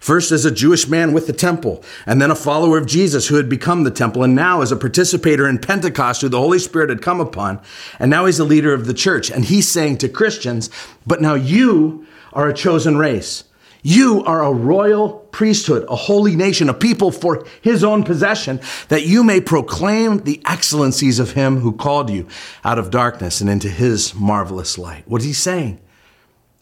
First 0.05 0.33
as 0.33 0.45
a 0.45 0.51
Jewish 0.51 0.87
man 0.87 1.15
with 1.15 1.27
the 1.27 1.33
temple, 1.33 1.83
and 2.05 2.21
then 2.21 2.31
a 2.31 2.35
follower 2.35 2.77
of 2.77 2.85
Jesus 2.85 3.29
who 3.29 3.37
had 3.37 3.49
become 3.49 3.85
the 3.85 3.91
temple, 3.91 4.23
and 4.23 4.35
now 4.35 4.61
as 4.61 4.71
a 4.71 4.77
participator 4.77 5.49
in 5.49 5.59
Pentecost 5.59 6.21
who 6.21 6.29
the 6.29 6.39
Holy 6.39 6.59
Spirit 6.59 6.91
had 6.91 7.01
come 7.01 7.23
upon. 7.23 7.59
And 7.99 8.11
now 8.11 8.27
he's 8.27 8.39
a 8.39 8.45
leader 8.45 8.75
of 8.75 8.85
the 8.85 8.93
church. 8.93 9.31
And 9.31 9.47
he's 9.47 9.67
saying 9.67 9.97
to 9.99 10.11
Christians, 10.11 10.69
but 11.07 11.23
now 11.23 11.33
you 11.33 12.07
are 12.35 12.47
a 12.47 12.53
chosen 12.53 12.99
race. 12.99 13.45
You 13.83 14.23
are 14.25 14.45
a 14.45 14.53
royal 14.53 15.21
priesthood, 15.33 15.87
a 15.89 15.97
holy 15.97 16.37
nation, 16.37 16.69
a 16.69 16.75
people 16.75 17.11
for 17.11 17.47
his 17.63 17.83
own 17.83 18.03
possession, 18.03 18.61
that 18.89 19.07
you 19.07 19.25
may 19.25 19.41
proclaim 19.41 20.19
the 20.19 20.43
excellencies 20.45 21.19
of 21.19 21.31
him 21.31 21.61
who 21.61 21.73
called 21.73 22.11
you 22.11 22.29
out 22.63 22.79
of 22.79 22.91
darkness 22.91 23.41
and 23.41 23.49
into 23.49 23.71
his 23.71 24.15
marvelous 24.15 24.77
light. 24.77 25.09
What 25.09 25.23
is 25.23 25.29
he 25.29 25.33
saying? 25.33 25.81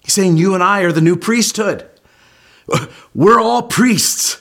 He's 0.05 0.15
saying 0.15 0.37
you 0.37 0.55
and 0.55 0.63
I 0.63 0.83
are 0.83 0.93
the 0.93 1.01
new 1.01 1.17
priesthood. 1.17 1.89
We're 3.15 3.41
all 3.41 3.63
priests. 3.63 4.41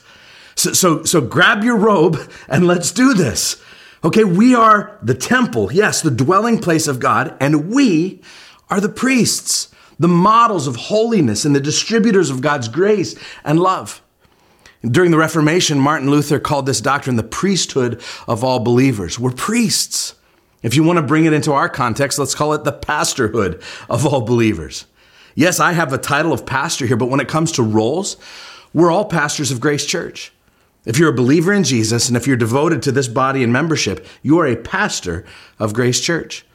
So, 0.56 0.74
so, 0.74 1.04
so 1.04 1.22
grab 1.22 1.64
your 1.64 1.78
robe 1.78 2.18
and 2.48 2.68
let's 2.68 2.92
do 2.92 3.14
this. 3.14 3.62
Okay, 4.04 4.24
we 4.24 4.56
are 4.56 4.98
the 5.02 5.14
temple, 5.14 5.72
yes, 5.72 6.02
the 6.02 6.12
dwelling 6.12 6.60
place 6.60 6.88
of 6.88 7.00
God, 7.00 7.38
and 7.40 7.70
we 7.70 8.22
are 8.70 8.82
the 8.82 8.90
priests, 8.90 9.70
the 10.00 10.08
models 10.08 10.66
of 10.66 10.76
holiness 10.76 11.46
and 11.46 11.56
the 11.56 11.60
distributors 11.60 12.32
of 12.32 12.42
God's 12.42 12.68
grace 12.68 13.16
and 13.44 13.60
love. 13.60 14.02
During 14.84 15.12
the 15.12 15.18
Reformation, 15.18 15.80
Martin 15.80 16.10
Luther 16.10 16.40
called 16.40 16.66
this 16.66 16.82
doctrine 16.82 17.16
the 17.16 17.24
priesthood 17.24 18.02
of 18.28 18.44
all 18.44 18.60
believers. 18.60 19.20
We're 19.20 19.32
priests. 19.32 20.16
If 20.64 20.76
you 20.76 20.84
want 20.84 20.98
to 20.98 21.04
bring 21.04 21.26
it 21.26 21.34
into 21.34 21.54
our 21.54 21.70
context, 21.70 22.18
let's 22.18 22.34
call 22.34 22.54
it 22.54 22.64
the 22.64 22.74
pastorhood 22.74 23.62
of 23.90 24.08
all 24.08 24.22
believers. 24.22 24.86
Yes, 25.36 25.60
I 25.60 25.74
have 25.74 25.94
a 25.94 25.98
title 25.98 26.34
of 26.34 26.46
pastor 26.46 26.86
here, 26.86 26.98
but 26.98 27.10
when 27.10 27.20
it 27.20 27.28
comes 27.28 27.52
to 27.54 27.64
roles, 27.64 28.18
we're 28.74 28.92
all 28.92 29.06
pastors 29.06 29.52
of 29.52 29.60
Grace 29.60 29.86
Church. 29.86 30.32
If 30.86 30.98
you're 30.98 31.12
a 31.12 31.16
believer 31.16 31.54
in 31.54 31.64
Jesus 31.64 32.08
and 32.08 32.18
if 32.18 32.26
you're 32.26 32.38
devoted 32.38 32.82
to 32.84 32.92
this 32.92 33.08
body 33.08 33.44
and 33.44 33.54
membership, 33.54 34.06
you 34.24 34.40
are 34.40 34.48
a 34.48 34.56
pastor 34.56 35.26
of 35.60 35.74
Grace 35.74 36.02
Church. 36.02 36.46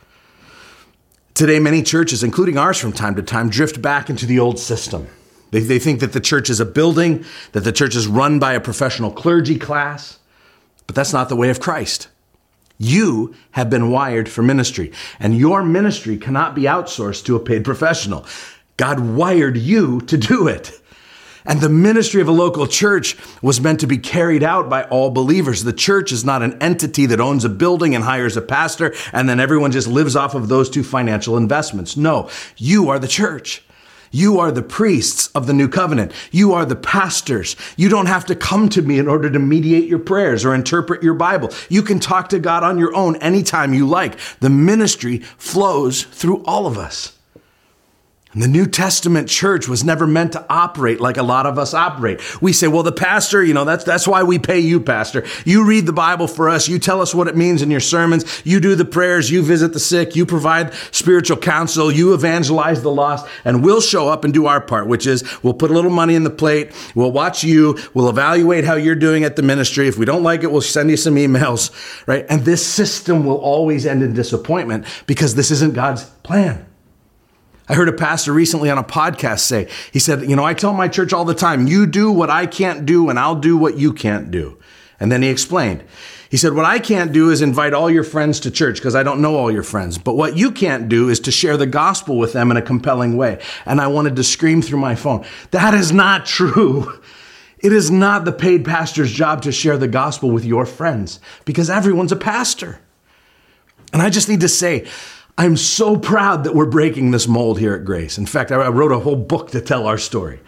Today, 1.35 1.59
many 1.59 1.83
churches, 1.83 2.25
including 2.25 2.59
ours 2.59 2.79
from 2.79 2.93
time 2.93 3.15
to 3.17 3.23
time, 3.23 3.51
drift 3.51 3.81
back 3.81 4.11
into 4.11 4.27
the 4.27 4.39
old 4.39 4.59
system. 4.59 5.07
They, 5.51 5.61
they 5.61 5.79
think 5.79 6.01
that 6.01 6.13
the 6.13 6.21
church 6.21 6.51
is 6.51 6.61
a 6.61 6.65
building, 6.65 7.25
that 7.53 7.61
the 7.61 7.73
church 7.73 7.95
is 7.95 8.07
run 8.07 8.39
by 8.39 8.55
a 8.55 8.61
professional 8.61 9.13
clergy 9.13 9.59
class, 9.59 10.19
but 10.87 10.97
that's 10.97 11.13
not 11.13 11.29
the 11.29 11.37
way 11.37 11.51
of 11.51 11.61
Christ. 11.61 12.09
You 12.79 13.35
have 13.53 13.71
been 13.71 13.91
wired 13.91 14.29
for 14.29 14.43
ministry, 14.43 14.93
and 15.21 15.37
your 15.37 15.63
ministry 15.63 16.17
cannot 16.17 16.55
be 16.55 16.63
outsourced 16.63 17.25
to 17.27 17.37
a 17.37 17.41
paid 17.41 17.65
professional. 17.65 18.27
God 18.77 19.01
wired 19.01 19.57
you 19.57 20.01
to 20.03 20.17
do 20.17 20.49
it. 20.49 20.81
And 21.47 21.61
the 21.61 21.69
ministry 21.69 22.21
of 22.21 22.29
a 22.29 22.33
local 22.33 22.67
church 22.67 23.17
was 23.41 23.61
meant 23.61 23.79
to 23.81 23.87
be 23.87 23.99
carried 23.99 24.43
out 24.43 24.69
by 24.69 24.83
all 24.85 25.11
believers. 25.11 25.63
The 25.63 25.73
church 25.73 26.11
is 26.11 26.25
not 26.25 26.43
an 26.43 26.61
entity 26.61 27.07
that 27.07 27.21
owns 27.21 27.45
a 27.45 27.49
building 27.49 27.95
and 27.95 28.03
hires 28.03 28.37
a 28.37 28.43
pastor, 28.43 28.93
and 29.13 29.29
then 29.29 29.39
everyone 29.39 29.71
just 29.71 29.87
lives 29.87 30.17
off 30.17 30.35
of 30.35 30.49
those 30.49 30.69
two 30.69 30.83
financial 30.83 31.37
investments. 31.37 31.97
No, 31.97 32.29
you 32.57 32.89
are 32.89 32.99
the 32.99 33.07
church. 33.07 33.63
You 34.11 34.39
are 34.39 34.51
the 34.51 34.63
priests 34.63 35.29
of 35.35 35.47
the 35.47 35.53
new 35.53 35.69
covenant. 35.69 36.13
You 36.31 36.53
are 36.53 36.65
the 36.65 36.77
pastors. 36.77 37.55
You 37.77 37.89
don't 37.89 38.07
have 38.07 38.25
to 38.27 38.35
come 38.35 38.69
to 38.71 38.83
me 38.83 38.99
in 38.99 39.09
order 39.09 39.31
to 39.31 39.39
mediate 39.39 39.89
your 39.89 39.99
prayers 39.99 40.45
or 40.45 40.55
interpret 40.55 41.03
your 41.03 41.15
Bible. 41.15 41.51
You 41.69 41.83
can 41.83 42.01
talk 42.01 42.29
to 42.31 42.39
God 42.39 42.63
on 42.63 42.79
your 42.79 42.95
own 42.95 43.17
anytime 43.17 43.75
you 43.75 43.87
like. 43.87 44.19
The 44.41 44.51
ministry 44.51 45.19
flows 45.39 46.05
through 46.05 46.45
all 46.45 46.67
of 46.67 46.79
us. 46.79 47.16
The 48.37 48.49
New 48.49 48.67
Testament 48.67 49.31
church 49.31 49.67
was 49.67 49.83
never 49.83 50.07
meant 50.07 50.33
to 50.33 50.45
operate 50.51 51.01
like 51.01 51.17
a 51.17 51.23
lot 51.23 51.47
of 51.47 51.59
us 51.59 51.73
operate. 51.73 52.21
We 52.43 52.53
say, 52.53 52.69
well, 52.69 52.83
the 52.83 52.93
pastor, 52.93 53.43
you 53.43 53.55
know, 53.55 53.65
that's, 53.65 53.83
that's 53.83 54.07
why 54.07 54.25
we 54.25 54.39
pay 54.39 54.61
you, 54.61 54.79
pastor. 54.79 55.25
You 55.47 55.65
read 55.65 55.87
the 55.87 55.95
Bible 55.95 56.29
for 56.29 56.51
us. 56.51 56.69
You 56.69 56.79
tell 56.79 57.01
us 57.01 57.15
what 57.15 57.29
it 57.29 57.37
means 57.37 57.63
in 57.63 57.71
your 57.71 57.81
sermons. 57.81 58.43
You 58.45 58.61
do 58.61 58.75
the 58.75 58.85
prayers. 58.85 59.31
You 59.31 59.43
visit 59.43 59.73
the 59.73 59.81
sick. 59.81 60.15
You 60.15 60.27
provide 60.27 60.75
spiritual 60.93 61.39
counsel. 61.39 61.91
You 61.91 62.13
evangelize 62.13 62.83
the 62.83 62.91
lost. 62.91 63.27
And 63.47 63.65
we'll 63.65 63.81
show 63.81 64.09
up 64.09 64.23
and 64.23 64.35
do 64.35 64.45
our 64.45 64.61
part, 64.61 64.87
which 64.87 65.07
is 65.07 65.25
we'll 65.43 65.55
put 65.55 65.71
a 65.71 65.75
little 65.75 65.91
money 65.91 66.15
in 66.15 66.25
the 66.25 66.29
plate. 66.29 66.73
We'll 66.95 67.13
watch 67.13 67.43
you. 67.43 67.79
We'll 67.95 68.11
evaluate 68.11 68.65
how 68.65 68.75
you're 68.75 68.97
doing 68.97 69.25
at 69.25 69.37
the 69.37 69.43
ministry. 69.43 69.89
If 69.89 69.97
we 69.97 70.05
don't 70.05 70.23
like 70.23 70.43
it, 70.43 70.53
we'll 70.53 70.61
send 70.61 70.91
you 70.91 70.99
some 70.99 71.15
emails, 71.15 71.73
right? 72.07 72.27
And 72.29 72.45
this 72.45 72.67
system 72.67 73.25
will 73.25 73.39
always 73.39 73.87
end 73.87 74.03
in 74.03 74.13
disappointment 74.13 74.85
because 75.07 75.37
this 75.37 75.51
isn't 75.51 75.73
God's 75.73 76.05
plan. 76.23 76.67
I 77.69 77.75
heard 77.75 77.89
a 77.89 77.93
pastor 77.93 78.33
recently 78.33 78.71
on 78.71 78.79
a 78.79 78.85
podcast 78.85 79.41
say, 79.41 79.69
he 79.93 79.99
said, 79.99 80.29
You 80.29 80.37
know, 80.37 80.45
I 80.45 80.55
tell 80.55 80.73
my 80.73 80.89
church 80.89 81.13
all 81.13 81.25
the 81.25 81.35
time, 81.35 81.67
you 81.67 81.87
do 81.87 82.13
what 82.13 82.31
I 82.31 82.47
can't 82.47 82.87
do, 82.87 83.09
and 83.09 83.19
I'll 83.19 83.35
do 83.37 83.57
what 83.57 83.77
you 83.77 83.93
can't 83.93 84.31
do. 84.31 84.59
And 85.01 85.11
then 85.11 85.23
he 85.23 85.29
explained. 85.29 85.85
He 86.31 86.37
said, 86.37 86.55
What 86.55 86.65
I 86.65 86.79
can't 86.79 87.13
do 87.13 87.31
is 87.31 87.43
invite 87.43 87.75
all 87.75 87.91
your 87.91 88.05
friends 88.05 88.41
to 88.41 88.51
church 88.51 88.77
because 88.77 88.95
I 88.95 89.03
don't 89.03 89.21
know 89.21 89.37
all 89.37 89.51
your 89.51 89.63
friends. 89.63 89.99
But 89.99 90.15
what 90.15 90.37
you 90.37 90.53
can't 90.53 90.89
do 90.89 91.09
is 91.09 91.21
to 91.21 91.33
share 91.33 91.57
the 91.57 91.67
gospel 91.67 92.19
with 92.19 92.33
them 92.33 92.51
in 92.51 92.57
a 92.57 92.63
compelling 92.63 93.17
way. 93.17 93.43
And 93.65 93.81
I 93.81 93.89
wanted 93.89 94.17
to 94.17 94.25
scream 94.25 94.63
through 94.63 94.81
my 94.81 94.95
phone. 94.95 95.25
That 95.51 95.75
is 95.75 95.93
not 95.93 96.27
true. 96.27 97.01
It 97.59 97.73
is 97.73 97.91
not 97.91 98.25
the 98.25 98.33
paid 98.33 98.65
pastor's 98.65 99.11
job 99.11 99.43
to 99.43 99.51
share 99.51 99.79
the 99.79 99.89
gospel 99.89 100.31
with 100.31 100.45
your 100.45 100.67
friends 100.67 101.21
because 101.45 101.71
everyone's 101.71 102.13
a 102.13 102.17
pastor. 102.17 102.81
And 103.93 104.03
I 104.03 104.11
just 104.11 104.29
need 104.29 104.41
to 104.41 104.49
say, 104.49 104.87
I'm 105.39 105.57
so 105.57 105.99
proud 105.99 106.45
that 106.45 106.55
we're 106.55 106.65
breaking 106.65 107.11
this 107.11 107.29
mold 107.29 107.59
here 107.59 107.75
at 107.75 107.85
Grace. 107.85 108.17
In 108.17 108.25
fact, 108.25 108.51
I 108.51 108.69
wrote 108.69 108.93
a 108.93 108.99
whole 108.99 109.17
book 109.17 109.51
to 109.51 109.61
tell 109.61 109.87
our 109.87 109.99
story. 109.99 110.41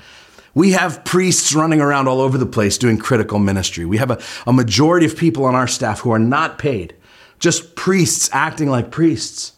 We 0.55 0.72
have 0.72 1.05
priests 1.05 1.55
running 1.55 1.81
around 1.81 2.09
all 2.09 2.22
over 2.22 2.38
the 2.38 2.46
place 2.46 2.79
doing 2.79 2.96
critical 2.96 3.38
ministry. 3.38 3.85
We 3.85 3.98
have 3.98 4.11
a, 4.11 4.18
a 4.46 4.53
majority 4.53 5.05
of 5.05 5.16
people 5.16 5.44
on 5.44 5.55
our 5.55 5.68
staff 5.68 6.01
who 6.01 6.11
are 6.11 6.18
not 6.18 6.59
paid, 6.59 6.94
just 7.38 7.77
priests 7.77 8.31
acting 8.33 8.70
like 8.70 8.90
priests. 8.90 9.53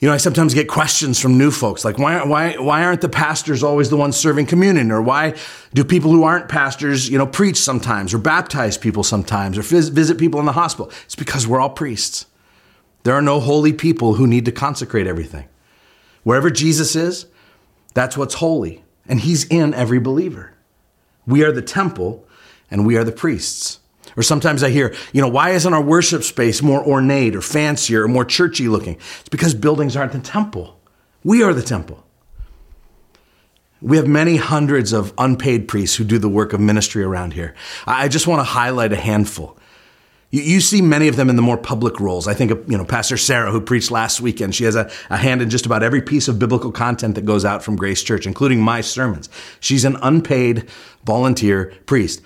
You 0.00 0.08
know, 0.08 0.14
I 0.14 0.18
sometimes 0.18 0.52
get 0.52 0.68
questions 0.68 1.18
from 1.18 1.38
new 1.38 1.50
folks 1.50 1.84
like, 1.84 1.96
why, 1.96 2.24
why, 2.24 2.56
why 2.56 2.84
aren't 2.84 3.00
the 3.00 3.08
pastors 3.08 3.62
always 3.62 3.88
the 3.88 3.96
ones 3.96 4.16
serving 4.16 4.46
communion? 4.46 4.90
Or 4.90 5.00
why 5.00 5.34
do 5.72 5.82
people 5.82 6.10
who 6.10 6.24
aren't 6.24 6.48
pastors, 6.48 7.08
you 7.08 7.16
know, 7.16 7.26
preach 7.26 7.56
sometimes 7.56 8.12
or 8.12 8.18
baptize 8.18 8.76
people 8.76 9.02
sometimes 9.02 9.56
or 9.56 9.62
visit 9.62 10.18
people 10.18 10.40
in 10.40 10.46
the 10.46 10.52
hospital? 10.52 10.90
It's 11.04 11.14
because 11.14 11.46
we're 11.46 11.60
all 11.60 11.70
priests. 11.70 12.26
There 13.04 13.14
are 13.14 13.22
no 13.22 13.40
holy 13.40 13.72
people 13.72 14.14
who 14.14 14.26
need 14.26 14.44
to 14.44 14.52
consecrate 14.52 15.06
everything. 15.06 15.48
Wherever 16.22 16.50
Jesus 16.50 16.94
is, 16.94 17.26
that's 17.94 18.16
what's 18.16 18.34
holy, 18.34 18.84
and 19.06 19.20
he's 19.20 19.44
in 19.44 19.74
every 19.74 19.98
believer. 19.98 20.54
We 21.26 21.44
are 21.44 21.52
the 21.52 21.62
temple, 21.62 22.26
and 22.70 22.86
we 22.86 22.96
are 22.96 23.04
the 23.04 23.12
priests. 23.12 23.80
Or 24.16 24.22
sometimes 24.22 24.62
I 24.62 24.70
hear, 24.70 24.94
you 25.12 25.20
know, 25.20 25.28
why 25.28 25.50
isn't 25.50 25.72
our 25.72 25.82
worship 25.82 26.22
space 26.22 26.62
more 26.62 26.84
ornate 26.84 27.34
or 27.34 27.40
fancier 27.40 28.04
or 28.04 28.08
more 28.08 28.24
churchy 28.24 28.68
looking? 28.68 28.94
It's 29.20 29.28
because 29.30 29.54
buildings 29.54 29.96
aren't 29.96 30.12
the 30.12 30.20
temple. 30.20 30.78
We 31.24 31.42
are 31.42 31.54
the 31.54 31.62
temple. 31.62 32.04
We 33.80 33.96
have 33.96 34.06
many 34.06 34.36
hundreds 34.36 34.92
of 34.92 35.12
unpaid 35.18 35.66
priests 35.66 35.96
who 35.96 36.04
do 36.04 36.18
the 36.18 36.28
work 36.28 36.52
of 36.52 36.60
ministry 36.60 37.02
around 37.02 37.32
here. 37.32 37.54
I 37.86 38.08
just 38.08 38.26
want 38.26 38.40
to 38.40 38.44
highlight 38.44 38.92
a 38.92 38.96
handful. 38.96 39.58
You, 40.32 40.42
you, 40.42 40.60
see 40.60 40.80
many 40.82 41.08
of 41.08 41.16
them 41.16 41.30
in 41.30 41.36
the 41.36 41.42
more 41.42 41.58
public 41.58 42.00
roles. 42.00 42.26
I 42.26 42.34
think 42.34 42.50
of, 42.50 42.68
you 42.68 42.76
know, 42.76 42.84
Pastor 42.84 43.16
Sarah, 43.18 43.52
who 43.52 43.60
preached 43.60 43.90
last 43.90 44.20
weekend. 44.20 44.54
She 44.54 44.64
has 44.64 44.74
a, 44.74 44.90
a 45.10 45.16
hand 45.16 45.42
in 45.42 45.50
just 45.50 45.66
about 45.66 45.82
every 45.82 46.02
piece 46.02 46.26
of 46.26 46.38
biblical 46.38 46.72
content 46.72 47.14
that 47.14 47.26
goes 47.26 47.44
out 47.44 47.62
from 47.62 47.76
Grace 47.76 48.02
Church, 48.02 48.26
including 48.26 48.60
my 48.60 48.80
sermons. 48.80 49.28
She's 49.60 49.84
an 49.84 49.96
unpaid 50.02 50.68
volunteer 51.04 51.74
priest. 51.84 52.22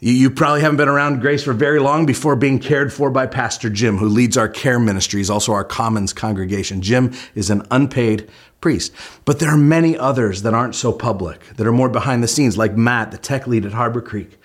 You, 0.00 0.12
you 0.12 0.30
probably 0.30 0.60
haven't 0.60 0.76
been 0.76 0.88
around 0.88 1.22
Grace 1.22 1.42
for 1.42 1.54
very 1.54 1.80
long 1.80 2.04
before 2.04 2.36
being 2.36 2.58
cared 2.58 2.92
for 2.92 3.10
by 3.10 3.26
Pastor 3.26 3.70
Jim, 3.70 3.96
who 3.96 4.08
leads 4.08 4.36
our 4.36 4.48
care 4.48 4.78
ministries, 4.78 5.30
also 5.30 5.52
our 5.52 5.64
Commons 5.64 6.12
congregation. 6.12 6.82
Jim 6.82 7.14
is 7.34 7.48
an 7.48 7.66
unpaid 7.70 8.28
priest. 8.60 8.92
But 9.24 9.38
there 9.38 9.48
are 9.48 9.56
many 9.56 9.96
others 9.96 10.42
that 10.42 10.52
aren't 10.52 10.74
so 10.74 10.92
public, 10.92 11.42
that 11.56 11.66
are 11.66 11.72
more 11.72 11.88
behind 11.88 12.22
the 12.22 12.28
scenes, 12.28 12.58
like 12.58 12.76
Matt, 12.76 13.12
the 13.12 13.18
tech 13.18 13.46
lead 13.46 13.64
at 13.64 13.72
Harbor 13.72 14.02
Creek 14.02 14.39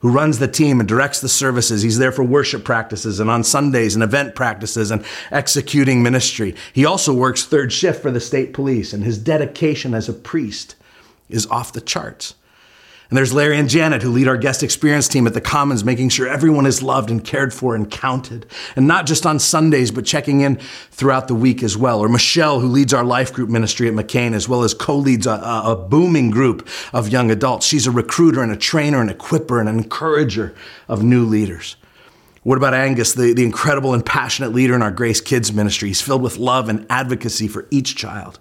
who 0.00 0.10
runs 0.10 0.38
the 0.38 0.48
team 0.48 0.80
and 0.80 0.88
directs 0.88 1.20
the 1.20 1.28
services. 1.28 1.82
He's 1.82 1.98
there 1.98 2.12
for 2.12 2.22
worship 2.22 2.64
practices 2.64 3.20
and 3.20 3.28
on 3.28 3.42
Sundays 3.42 3.94
and 3.94 4.04
event 4.04 4.34
practices 4.34 4.90
and 4.90 5.04
executing 5.30 6.02
ministry. 6.02 6.54
He 6.72 6.84
also 6.84 7.12
works 7.12 7.44
third 7.44 7.72
shift 7.72 8.00
for 8.00 8.10
the 8.10 8.20
state 8.20 8.52
police, 8.52 8.92
and 8.92 9.02
his 9.02 9.18
dedication 9.18 9.94
as 9.94 10.08
a 10.08 10.12
priest 10.12 10.76
is 11.28 11.46
off 11.46 11.72
the 11.72 11.80
charts. 11.80 12.34
And 13.10 13.16
there's 13.16 13.32
Larry 13.32 13.56
and 13.56 13.70
Janet 13.70 14.02
who 14.02 14.10
lead 14.10 14.28
our 14.28 14.36
guest 14.36 14.62
experience 14.62 15.08
team 15.08 15.26
at 15.26 15.32
the 15.32 15.40
Commons, 15.40 15.82
making 15.82 16.10
sure 16.10 16.28
everyone 16.28 16.66
is 16.66 16.82
loved 16.82 17.10
and 17.10 17.24
cared 17.24 17.54
for 17.54 17.74
and 17.74 17.90
counted. 17.90 18.44
And 18.76 18.86
not 18.86 19.06
just 19.06 19.24
on 19.24 19.38
Sundays, 19.38 19.90
but 19.90 20.04
checking 20.04 20.42
in 20.42 20.56
throughout 20.90 21.26
the 21.26 21.34
week 21.34 21.62
as 21.62 21.74
well. 21.74 22.00
Or 22.00 22.08
Michelle, 22.10 22.60
who 22.60 22.68
leads 22.68 22.92
our 22.92 23.04
life 23.04 23.32
group 23.32 23.48
ministry 23.48 23.88
at 23.88 23.94
McKean, 23.94 24.34
as 24.34 24.46
well 24.46 24.62
as 24.62 24.74
co-leads 24.74 25.26
a, 25.26 25.40
a, 25.40 25.74
booming 25.88 26.30
group 26.30 26.68
of 26.92 27.08
young 27.08 27.30
adults. 27.30 27.64
She's 27.64 27.86
a 27.86 27.90
recruiter 27.90 28.42
and 28.42 28.52
a 28.52 28.56
trainer 28.56 29.00
and 29.00 29.08
equiper 29.08 29.58
and 29.58 29.70
an 29.70 29.78
encourager 29.78 30.54
of 30.86 31.02
new 31.02 31.24
leaders. 31.24 31.76
What 32.42 32.58
about 32.58 32.74
Angus, 32.74 33.14
the, 33.14 33.32
the 33.32 33.44
incredible 33.44 33.94
and 33.94 34.04
passionate 34.04 34.52
leader 34.52 34.74
in 34.74 34.82
our 34.82 34.90
Grace 34.90 35.22
Kids 35.22 35.50
ministry? 35.50 35.88
He's 35.88 36.02
filled 36.02 36.22
with 36.22 36.36
love 36.36 36.68
and 36.68 36.86
advocacy 36.90 37.48
for 37.48 37.66
each 37.70 37.96
child. 37.96 38.38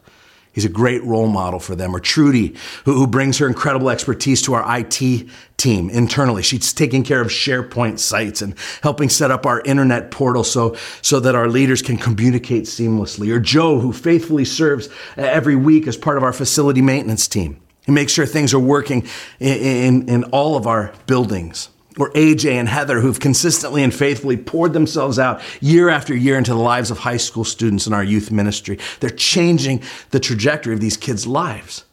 He's 0.58 0.66
a 0.66 0.70
great 0.70 1.04
role 1.04 1.28
model 1.28 1.60
for 1.60 1.76
them. 1.76 1.96
Or 1.96 2.00
Trudy, 2.00 2.56
who, 2.86 2.94
who 2.94 3.06
brings 3.06 3.38
her 3.38 3.46
incredible 3.46 3.92
expertise 3.92 4.42
to 4.42 4.56
our 4.56 4.80
IT 4.80 5.28
team 5.58 5.90
internally. 5.92 6.42
She's 6.42 6.74
taking 6.74 7.04
care 7.04 7.22
of 7.22 7.28
SharePoint 7.28 8.00
sites 8.00 8.42
and 8.42 8.56
helping 8.82 9.08
set 9.08 9.30
up 9.30 9.46
our 9.46 9.62
internet 9.62 10.10
portal 10.10 10.44
so, 10.44 10.76
so 11.04 11.20
that 11.20 11.36
our 11.36 11.48
leaders 11.48 11.84
can 11.84 11.96
communicate 11.96 12.64
seamlessly. 12.64 13.32
Or 13.32 13.40
Joe, 13.40 13.80
who 13.80 13.94
faithfully 13.94 14.46
serves 14.46 14.90
every 15.16 15.56
week 15.56 15.86
as 15.86 15.96
part 15.96 16.18
of 16.18 16.24
our 16.24 16.34
facility 16.34 16.82
maintenance 16.82 17.28
team. 17.28 17.62
He 17.86 17.92
makes 17.92 18.12
sure 18.12 18.26
things 18.26 18.52
are 18.56 18.60
working 18.60 19.06
in, 19.40 19.58
in, 19.60 20.10
in 20.10 20.24
all 20.32 20.58
of 20.58 20.66
our 20.66 20.92
buildings 21.06 21.70
or 21.98 22.12
AJ 22.12 22.52
and 22.52 22.70
Heather, 22.70 23.02
who've 23.02 23.20
consistently 23.20 23.84
and 23.84 23.94
faithfully 23.94 24.38
poured 24.38 24.74
themselves 24.74 25.20
out 25.20 25.42
year 25.62 25.90
after 25.90 26.16
year 26.16 26.38
into 26.38 26.52
the 26.52 26.60
lives 26.60 26.92
of 26.92 27.00
high 27.00 27.18
school 27.18 27.44
students 27.44 27.88
in 27.88 27.94
our 27.94 28.04
youth 28.04 28.32
ministry. 28.32 28.80
They're 29.00 29.10
changing 29.10 29.82
the 30.12 30.20
trajectory 30.20 30.74
of 30.74 30.82
these 30.82 30.98
kids' 30.98 31.28
lives. 31.28 31.84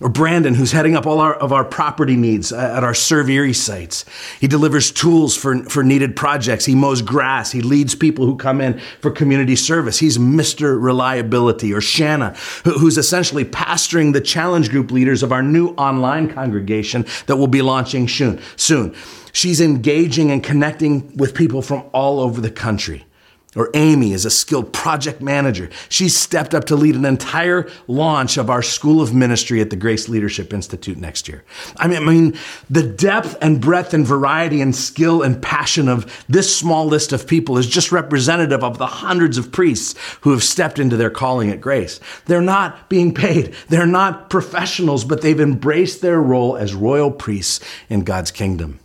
Or 0.00 0.08
Brandon, 0.08 0.54
who's 0.54 0.70
heading 0.70 0.94
up 0.94 1.08
all 1.08 1.18
our, 1.18 1.34
of 1.34 1.52
our 1.52 1.64
property 1.64 2.14
needs 2.14 2.52
uh, 2.52 2.56
at 2.76 2.84
our 2.84 2.94
Serve 2.94 3.28
Erie 3.28 3.52
sites. 3.52 4.04
He 4.40 4.46
delivers 4.46 4.92
tools 4.92 5.36
for, 5.36 5.64
for 5.64 5.82
needed 5.82 6.14
projects. 6.14 6.64
He 6.64 6.76
mows 6.76 7.02
grass. 7.02 7.50
He 7.50 7.62
leads 7.62 7.96
people 7.96 8.24
who 8.24 8.36
come 8.36 8.60
in 8.60 8.78
for 9.00 9.10
community 9.10 9.56
service. 9.56 9.98
He's 9.98 10.16
Mr. 10.16 10.80
Reliability. 10.80 11.74
Or 11.74 11.80
Shanna, 11.80 12.36
who's 12.62 12.96
essentially 12.96 13.44
pastoring 13.44 14.12
the 14.12 14.20
challenge 14.20 14.70
group 14.70 14.92
leaders 14.92 15.24
of 15.24 15.32
our 15.32 15.42
new 15.42 15.70
online 15.70 16.32
congregation 16.32 17.04
that 17.26 17.36
will 17.36 17.48
be 17.48 17.62
launching 17.62 18.06
soon. 18.06 18.40
Soon. 18.54 18.94
She's 19.32 19.60
engaging 19.60 20.30
and 20.30 20.42
connecting 20.42 21.16
with 21.16 21.34
people 21.34 21.62
from 21.62 21.84
all 21.92 22.20
over 22.20 22.40
the 22.40 22.50
country. 22.50 23.04
Or 23.56 23.70
Amy 23.72 24.12
is 24.12 24.26
a 24.26 24.30
skilled 24.30 24.74
project 24.74 25.22
manager. 25.22 25.70
She's 25.88 26.14
stepped 26.14 26.54
up 26.54 26.66
to 26.66 26.76
lead 26.76 26.94
an 26.96 27.06
entire 27.06 27.66
launch 27.86 28.36
of 28.36 28.50
our 28.50 28.60
School 28.60 29.00
of 29.00 29.14
Ministry 29.14 29.62
at 29.62 29.70
the 29.70 29.76
Grace 29.76 30.06
Leadership 30.06 30.52
Institute 30.52 30.98
next 30.98 31.28
year. 31.28 31.44
I 31.78 31.88
mean, 31.88 31.96
I 31.96 32.00
mean, 32.12 32.38
the 32.68 32.82
depth 32.82 33.36
and 33.40 33.58
breadth 33.58 33.94
and 33.94 34.06
variety 34.06 34.60
and 34.60 34.76
skill 34.76 35.22
and 35.22 35.42
passion 35.42 35.88
of 35.88 36.24
this 36.28 36.54
small 36.54 36.86
list 36.86 37.12
of 37.14 37.26
people 37.26 37.56
is 37.56 37.66
just 37.66 37.90
representative 37.90 38.62
of 38.62 38.76
the 38.76 38.86
hundreds 38.86 39.38
of 39.38 39.50
priests 39.50 39.98
who 40.20 40.30
have 40.32 40.44
stepped 40.44 40.78
into 40.78 40.98
their 40.98 41.10
calling 41.10 41.50
at 41.50 41.60
Grace. 41.60 42.00
They're 42.26 42.42
not 42.42 42.90
being 42.90 43.14
paid. 43.14 43.54
They're 43.68 43.86
not 43.86 44.28
professionals, 44.28 45.04
but 45.04 45.22
they've 45.22 45.40
embraced 45.40 46.02
their 46.02 46.20
role 46.20 46.56
as 46.56 46.74
royal 46.74 47.10
priests 47.10 47.64
in 47.88 48.04
God's 48.04 48.30
kingdom. 48.30 48.78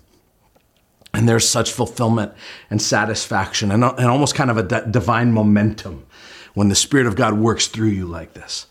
And 1.14 1.30
there's 1.30 1.48
such 1.48 1.72
fulfillment 1.72 2.34
and 2.70 2.82
satisfaction 2.82 3.72
and, 3.72 3.84
and 3.84 4.08
almost 4.08 4.36
kind 4.36 4.50
of 4.50 4.58
a 4.58 4.64
d- 4.64 4.92
divine 4.92 5.32
momentum 5.32 6.06
when 6.54 6.70
the 6.70 6.76
Spirit 6.76 7.08
of 7.08 7.16
God 7.16 7.38
works 7.38 7.68
through 7.68 7.90
you 7.90 8.06
like 8.06 8.34
this. 8.34 8.68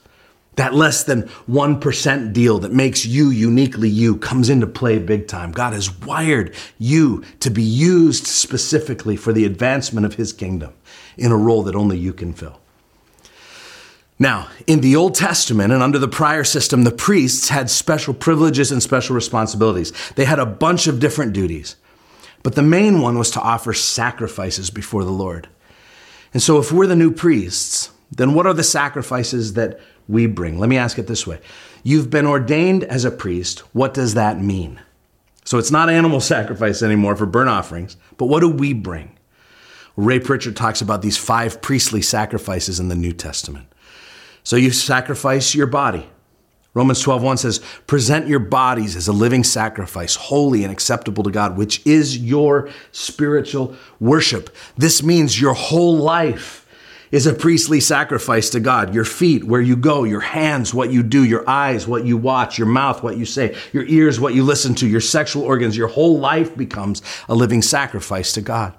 That 0.56 0.74
less 0.74 1.04
than 1.04 1.22
1% 1.48 2.32
deal 2.32 2.58
that 2.58 2.72
makes 2.72 3.06
you 3.06 3.30
uniquely 3.30 3.88
you 3.88 4.16
comes 4.16 4.50
into 4.50 4.66
play 4.66 4.98
big 4.98 5.26
time. 5.26 5.50
God 5.52 5.72
has 5.72 5.98
wired 6.00 6.54
you 6.78 7.24
to 7.40 7.50
be 7.50 7.62
used 7.62 8.26
specifically 8.26 9.16
for 9.16 9.32
the 9.32 9.46
advancement 9.46 10.04
of 10.04 10.14
His 10.14 10.32
kingdom 10.32 10.74
in 11.16 11.32
a 11.32 11.36
role 11.36 11.62
that 11.62 11.74
only 11.74 11.96
you 11.96 12.12
can 12.12 12.34
fill. 12.34 12.60
Now, 14.18 14.48
in 14.66 14.82
the 14.82 14.94
Old 14.94 15.14
Testament 15.14 15.72
and 15.72 15.82
under 15.82 15.98
the 15.98 16.06
prior 16.06 16.44
system, 16.44 16.84
the 16.84 16.92
priests 16.92 17.48
had 17.48 17.70
special 17.70 18.12
privileges 18.12 18.70
and 18.70 18.82
special 18.82 19.16
responsibilities. 19.16 19.92
They 20.16 20.26
had 20.26 20.38
a 20.38 20.46
bunch 20.46 20.86
of 20.86 21.00
different 21.00 21.32
duties. 21.32 21.76
But 22.42 22.54
the 22.54 22.62
main 22.62 23.00
one 23.00 23.18
was 23.18 23.30
to 23.32 23.40
offer 23.40 23.72
sacrifices 23.72 24.70
before 24.70 25.04
the 25.04 25.10
Lord. 25.10 25.48
And 26.32 26.42
so, 26.42 26.58
if 26.58 26.72
we're 26.72 26.86
the 26.86 26.96
new 26.96 27.12
priests, 27.12 27.90
then 28.10 28.34
what 28.34 28.46
are 28.46 28.54
the 28.54 28.64
sacrifices 28.64 29.54
that 29.54 29.80
we 30.08 30.26
bring? 30.26 30.58
Let 30.58 30.68
me 30.68 30.76
ask 30.76 30.98
it 30.98 31.06
this 31.06 31.26
way 31.26 31.40
You've 31.82 32.10
been 32.10 32.26
ordained 32.26 32.84
as 32.84 33.04
a 33.04 33.10
priest. 33.10 33.60
What 33.74 33.94
does 33.94 34.14
that 34.14 34.40
mean? 34.40 34.80
So, 35.44 35.58
it's 35.58 35.70
not 35.70 35.90
animal 35.90 36.20
sacrifice 36.34 36.82
anymore 36.82 37.16
for 37.16 37.26
burnt 37.26 37.50
offerings, 37.50 37.96
but 38.16 38.26
what 38.26 38.40
do 38.40 38.48
we 38.48 38.72
bring? 38.72 39.18
Ray 39.94 40.20
Pritchard 40.20 40.56
talks 40.56 40.80
about 40.80 41.02
these 41.02 41.18
five 41.18 41.60
priestly 41.60 42.00
sacrifices 42.00 42.80
in 42.80 42.88
the 42.88 42.94
New 42.94 43.12
Testament. 43.12 43.66
So, 44.42 44.56
you 44.56 44.70
sacrifice 44.70 45.54
your 45.54 45.66
body. 45.66 46.08
Romans 46.74 47.00
12:1 47.00 47.36
says, 47.36 47.60
"Present 47.86 48.28
your 48.28 48.38
bodies 48.38 48.96
as 48.96 49.06
a 49.06 49.12
living 49.12 49.44
sacrifice, 49.44 50.14
holy 50.14 50.64
and 50.64 50.72
acceptable 50.72 51.22
to 51.22 51.30
God, 51.30 51.56
which 51.56 51.82
is 51.84 52.16
your 52.16 52.68
spiritual 52.92 53.74
worship." 54.00 54.48
This 54.78 55.02
means 55.02 55.40
your 55.40 55.52
whole 55.52 55.96
life 55.96 56.64
is 57.10 57.26
a 57.26 57.34
priestly 57.34 57.78
sacrifice 57.78 58.48
to 58.48 58.58
God. 58.58 58.94
Your 58.94 59.04
feet, 59.04 59.44
where 59.44 59.60
you 59.60 59.76
go, 59.76 60.04
your 60.04 60.20
hands, 60.20 60.72
what 60.72 60.90
you 60.90 61.02
do, 61.02 61.22
your 61.22 61.46
eyes, 61.46 61.86
what 61.86 62.06
you 62.06 62.16
watch, 62.16 62.56
your 62.56 62.66
mouth, 62.66 63.02
what 63.02 63.18
you 63.18 63.26
say, 63.26 63.54
your 63.74 63.84
ears, 63.84 64.18
what 64.18 64.34
you 64.34 64.42
listen 64.42 64.74
to, 64.76 64.86
your 64.88 65.02
sexual 65.02 65.42
organs, 65.42 65.76
your 65.76 65.88
whole 65.88 66.18
life 66.18 66.56
becomes 66.56 67.02
a 67.28 67.34
living 67.34 67.60
sacrifice 67.60 68.32
to 68.32 68.40
God. 68.40 68.72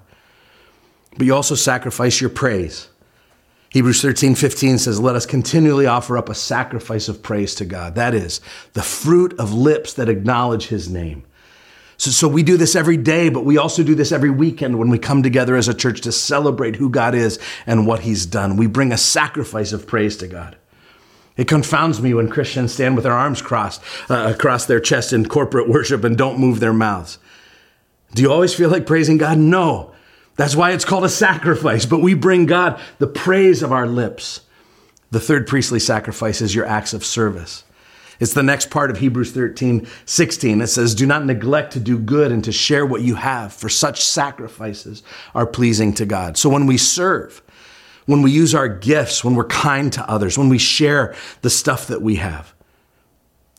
But 1.16 1.26
you 1.28 1.34
also 1.34 1.54
sacrifice 1.54 2.20
your 2.20 2.30
praise. 2.30 2.88
Hebrews 3.74 4.02
13, 4.02 4.36
15 4.36 4.78
says, 4.78 5.00
Let 5.00 5.16
us 5.16 5.26
continually 5.26 5.84
offer 5.84 6.16
up 6.16 6.28
a 6.28 6.34
sacrifice 6.36 7.08
of 7.08 7.24
praise 7.24 7.56
to 7.56 7.64
God. 7.64 7.96
That 7.96 8.14
is, 8.14 8.40
the 8.72 8.82
fruit 8.82 9.34
of 9.36 9.52
lips 9.52 9.94
that 9.94 10.08
acknowledge 10.08 10.68
his 10.68 10.88
name. 10.88 11.24
So, 11.96 12.12
so 12.12 12.28
we 12.28 12.44
do 12.44 12.56
this 12.56 12.76
every 12.76 12.96
day, 12.96 13.30
but 13.30 13.44
we 13.44 13.58
also 13.58 13.82
do 13.82 13.96
this 13.96 14.12
every 14.12 14.30
weekend 14.30 14.78
when 14.78 14.90
we 14.90 14.98
come 15.00 15.24
together 15.24 15.56
as 15.56 15.66
a 15.66 15.74
church 15.74 16.02
to 16.02 16.12
celebrate 16.12 16.76
who 16.76 16.88
God 16.88 17.16
is 17.16 17.40
and 17.66 17.84
what 17.84 18.02
he's 18.02 18.26
done. 18.26 18.56
We 18.56 18.68
bring 18.68 18.92
a 18.92 18.96
sacrifice 18.96 19.72
of 19.72 19.88
praise 19.88 20.16
to 20.18 20.28
God. 20.28 20.54
It 21.36 21.48
confounds 21.48 22.00
me 22.00 22.14
when 22.14 22.30
Christians 22.30 22.72
stand 22.72 22.94
with 22.94 23.02
their 23.02 23.12
arms 23.12 23.42
crossed 23.42 23.82
uh, 24.08 24.32
across 24.32 24.66
their 24.66 24.78
chest 24.78 25.12
in 25.12 25.26
corporate 25.26 25.68
worship 25.68 26.04
and 26.04 26.16
don't 26.16 26.38
move 26.38 26.60
their 26.60 26.72
mouths. 26.72 27.18
Do 28.14 28.22
you 28.22 28.30
always 28.30 28.54
feel 28.54 28.70
like 28.70 28.86
praising 28.86 29.18
God? 29.18 29.36
No. 29.38 29.94
That's 30.36 30.56
why 30.56 30.72
it's 30.72 30.84
called 30.84 31.04
a 31.04 31.08
sacrifice, 31.08 31.86
but 31.86 32.00
we 32.00 32.14
bring 32.14 32.46
God 32.46 32.80
the 32.98 33.06
praise 33.06 33.62
of 33.62 33.72
our 33.72 33.86
lips. 33.86 34.40
The 35.10 35.20
third 35.20 35.46
priestly 35.46 35.78
sacrifice 35.78 36.40
is 36.40 36.54
your 36.54 36.66
acts 36.66 36.92
of 36.92 37.04
service. 37.04 37.64
It's 38.20 38.34
the 38.34 38.42
next 38.42 38.70
part 38.70 38.90
of 38.90 38.98
Hebrews 38.98 39.32
13, 39.32 39.86
16. 40.06 40.60
It 40.60 40.66
says, 40.68 40.94
Do 40.94 41.06
not 41.06 41.24
neglect 41.24 41.72
to 41.74 41.80
do 41.80 41.98
good 41.98 42.32
and 42.32 42.44
to 42.44 42.52
share 42.52 42.86
what 42.86 43.02
you 43.02 43.16
have, 43.16 43.52
for 43.52 43.68
such 43.68 44.04
sacrifices 44.04 45.02
are 45.34 45.46
pleasing 45.46 45.92
to 45.94 46.06
God. 46.06 46.36
So 46.36 46.48
when 46.48 46.66
we 46.66 46.78
serve, 46.78 47.42
when 48.06 48.22
we 48.22 48.30
use 48.30 48.54
our 48.54 48.68
gifts, 48.68 49.24
when 49.24 49.34
we're 49.34 49.44
kind 49.44 49.92
to 49.92 50.08
others, 50.08 50.38
when 50.38 50.48
we 50.48 50.58
share 50.58 51.14
the 51.42 51.50
stuff 51.50 51.86
that 51.88 52.02
we 52.02 52.16
have, 52.16 52.54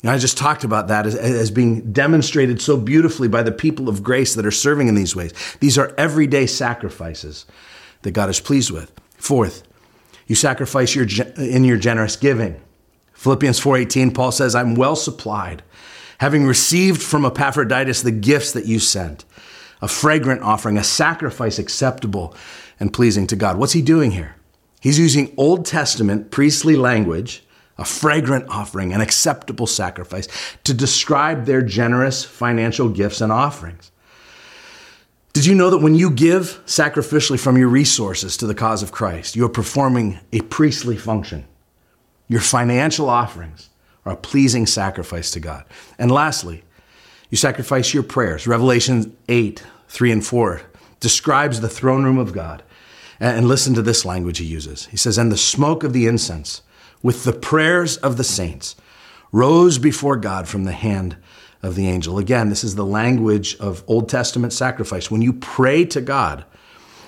and 0.06 0.12
I 0.12 0.20
just 0.20 0.38
talked 0.38 0.64
about 0.64 0.90
that 0.90 1.08
as, 1.08 1.16
as, 1.16 1.50
being 1.50 1.92
demonstrated 1.92 2.62
so 2.62 2.78
beautifully 2.78 3.28
by 3.28 3.42
the 3.42 3.52
people 3.52 3.90
of 3.90 4.04
grace 4.04 4.36
that 4.36 4.46
are 4.46 4.52
serving 4.52 4.88
in 4.88 4.94
these 4.94 5.16
ways. 5.16 5.34
These 5.62 5.80
are 5.80 5.96
everyday 5.98 6.46
sacrifices 6.46 7.48
that 8.04 8.12
God 8.12 8.30
is 8.30 8.40
pleased 8.40 8.70
with. 8.70 8.92
Fourth, 9.18 9.64
you 10.28 10.36
sacrifice 10.36 10.94
your, 10.94 11.08
in 11.38 11.64
your 11.64 11.78
generous 11.78 12.18
giving. 12.18 12.62
Philippians 13.14 13.60
4:18, 13.60 14.14
Paul 14.14 14.32
says, 14.32 14.54
"I'm 14.54 14.76
well 14.76 14.96
supplied, 14.96 15.64
having 16.20 16.46
received 16.46 17.02
from 17.02 17.26
Epaphroditus 17.26 18.04
the 18.04 18.12
gifts 18.12 18.52
that 18.52 18.68
you 18.68 18.78
sent, 18.78 19.26
a 19.82 19.88
fragrant 19.88 20.44
offering, 20.44 20.78
a 20.78 20.84
sacrifice 20.84 21.58
acceptable 21.58 22.36
and 22.80 22.94
pleasing 22.94 23.26
to 23.26 23.36
God." 23.36 23.58
What's 23.58 23.74
he 23.74 23.82
doing 23.82 24.12
here? 24.12 24.36
He's 24.80 25.00
using 25.00 25.34
Old 25.36 25.66
Testament 25.66 26.30
priestly 26.30 26.76
language 26.76 27.44
a 27.78 27.86
fragrant 27.86 28.48
offering, 28.50 28.94
an 28.94 29.02
acceptable 29.02 29.68
sacrifice, 29.68 30.28
to 30.64 30.74
describe 30.74 31.46
their 31.46 31.62
generous 31.62 32.24
financial 32.24 32.90
gifts 32.90 33.22
and 33.22 33.32
offerings. 33.32 33.92
Did 35.34 35.46
you 35.46 35.56
know 35.56 35.70
that 35.70 35.80
when 35.80 35.96
you 35.96 36.10
give 36.10 36.62
sacrificially 36.66 37.38
from 37.38 37.58
your 37.58 37.68
resources 37.68 38.38
to 38.38 38.48
the 38.48 38.56
cause 38.56 38.82
of 38.82 38.94
Christ, 38.94 39.36
you 39.36 39.44
are 39.44 39.50
performing 39.50 40.20
a 40.32 40.40
priestly 40.42 40.96
function? 40.96 41.46
Your 42.30 42.40
financial 42.40 43.10
offerings 43.10 43.70
are 44.06 44.14
a 44.14 44.18
pleasing 44.18 44.66
sacrifice 44.66 45.32
to 45.32 45.42
God. 45.42 45.66
And 46.00 46.10
lastly, 46.10 46.64
you 47.30 47.38
sacrifice 47.38 47.94
your 47.94 48.04
prayers. 48.04 48.48
Revelation 48.48 49.18
8, 49.28 49.62
3 49.90 50.12
and 50.12 50.26
4 50.26 50.62
describes 51.02 51.60
the 51.60 51.70
throne 51.70 52.06
room 52.06 52.18
of 52.18 52.32
God. 52.32 52.64
And 53.20 53.48
listen 53.48 53.74
to 53.74 53.82
this 53.82 54.06
language 54.06 54.38
he 54.38 54.46
uses. 54.46 54.86
He 54.88 54.98
says, 54.98 55.18
And 55.18 55.32
the 55.32 55.38
smoke 55.38 55.84
of 55.84 55.94
the 55.94 56.08
incense 56.08 56.62
with 57.02 57.24
the 57.24 57.34
prayers 57.34 57.98
of 57.98 58.18
the 58.18 58.24
saints, 58.24 58.76
rose 59.32 59.78
before 59.78 60.18
God 60.18 60.48
from 60.48 60.64
the 60.64 60.72
hand 60.72 61.18
of 61.62 61.76
the 61.76 61.88
angel. 61.88 62.18
Again, 62.18 62.50
this 62.50 62.64
is 62.64 62.76
the 62.76 62.86
language 62.86 63.56
of 63.58 63.84
Old 63.88 64.08
Testament 64.08 64.54
sacrifice. 64.54 65.10
When 65.10 65.22
you 65.22 65.34
pray 65.34 65.86
to 65.86 66.02
God, 66.02 66.46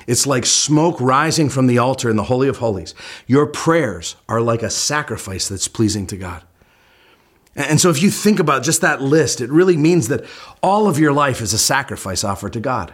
it's 0.08 0.26
like 0.26 0.46
smoke 0.46 1.00
rising 1.02 1.50
from 1.50 1.68
the 1.68 1.78
altar 1.78 2.10
in 2.10 2.16
the 2.16 2.24
Holy 2.24 2.48
of 2.48 2.58
Holies. 2.58 2.96
Your 3.28 3.46
prayers 3.46 4.16
are 4.28 4.42
like 4.42 4.64
a 4.64 4.70
sacrifice 4.70 5.48
that's 5.48 5.68
pleasing 5.68 6.08
to 6.08 6.18
God. 6.18 6.44
And 7.56 7.82
so, 7.82 7.90
if 7.90 8.02
you 8.04 8.12
think 8.12 8.40
about 8.40 8.64
just 8.64 8.82
that 8.82 9.02
list, 9.02 9.42
it 9.42 9.50
really 9.50 9.78
means 9.78 10.10
that 10.10 10.24
all 10.62 10.88
of 10.88 11.00
your 11.00 11.12
life 11.12 11.42
is 11.42 11.54
a 11.54 11.58
sacrifice 11.58 12.24
offered 12.24 12.54
to 12.54 12.60
God. 12.60 12.94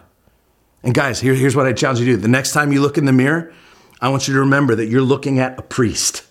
And 0.84 0.93
guys, 0.93 1.19
here, 1.19 1.34
here's 1.34 1.56
what 1.56 1.65
I 1.65 1.73
challenge 1.73 1.99
you 1.99 2.06
to 2.08 2.12
do. 2.13 2.17
The 2.17 2.27
next 2.27 2.53
time 2.53 2.71
you 2.71 2.82
look 2.82 2.97
in 2.97 3.06
the 3.06 3.13
mirror, 3.13 3.53
I 4.01 4.10
want 4.10 4.27
you 4.27 4.34
to 4.34 4.39
remember 4.39 4.75
that 4.75 4.88
you're 4.88 5.01
looking 5.01 5.39
at 5.39 5.60
a 5.60 5.62
priest. 5.62 6.23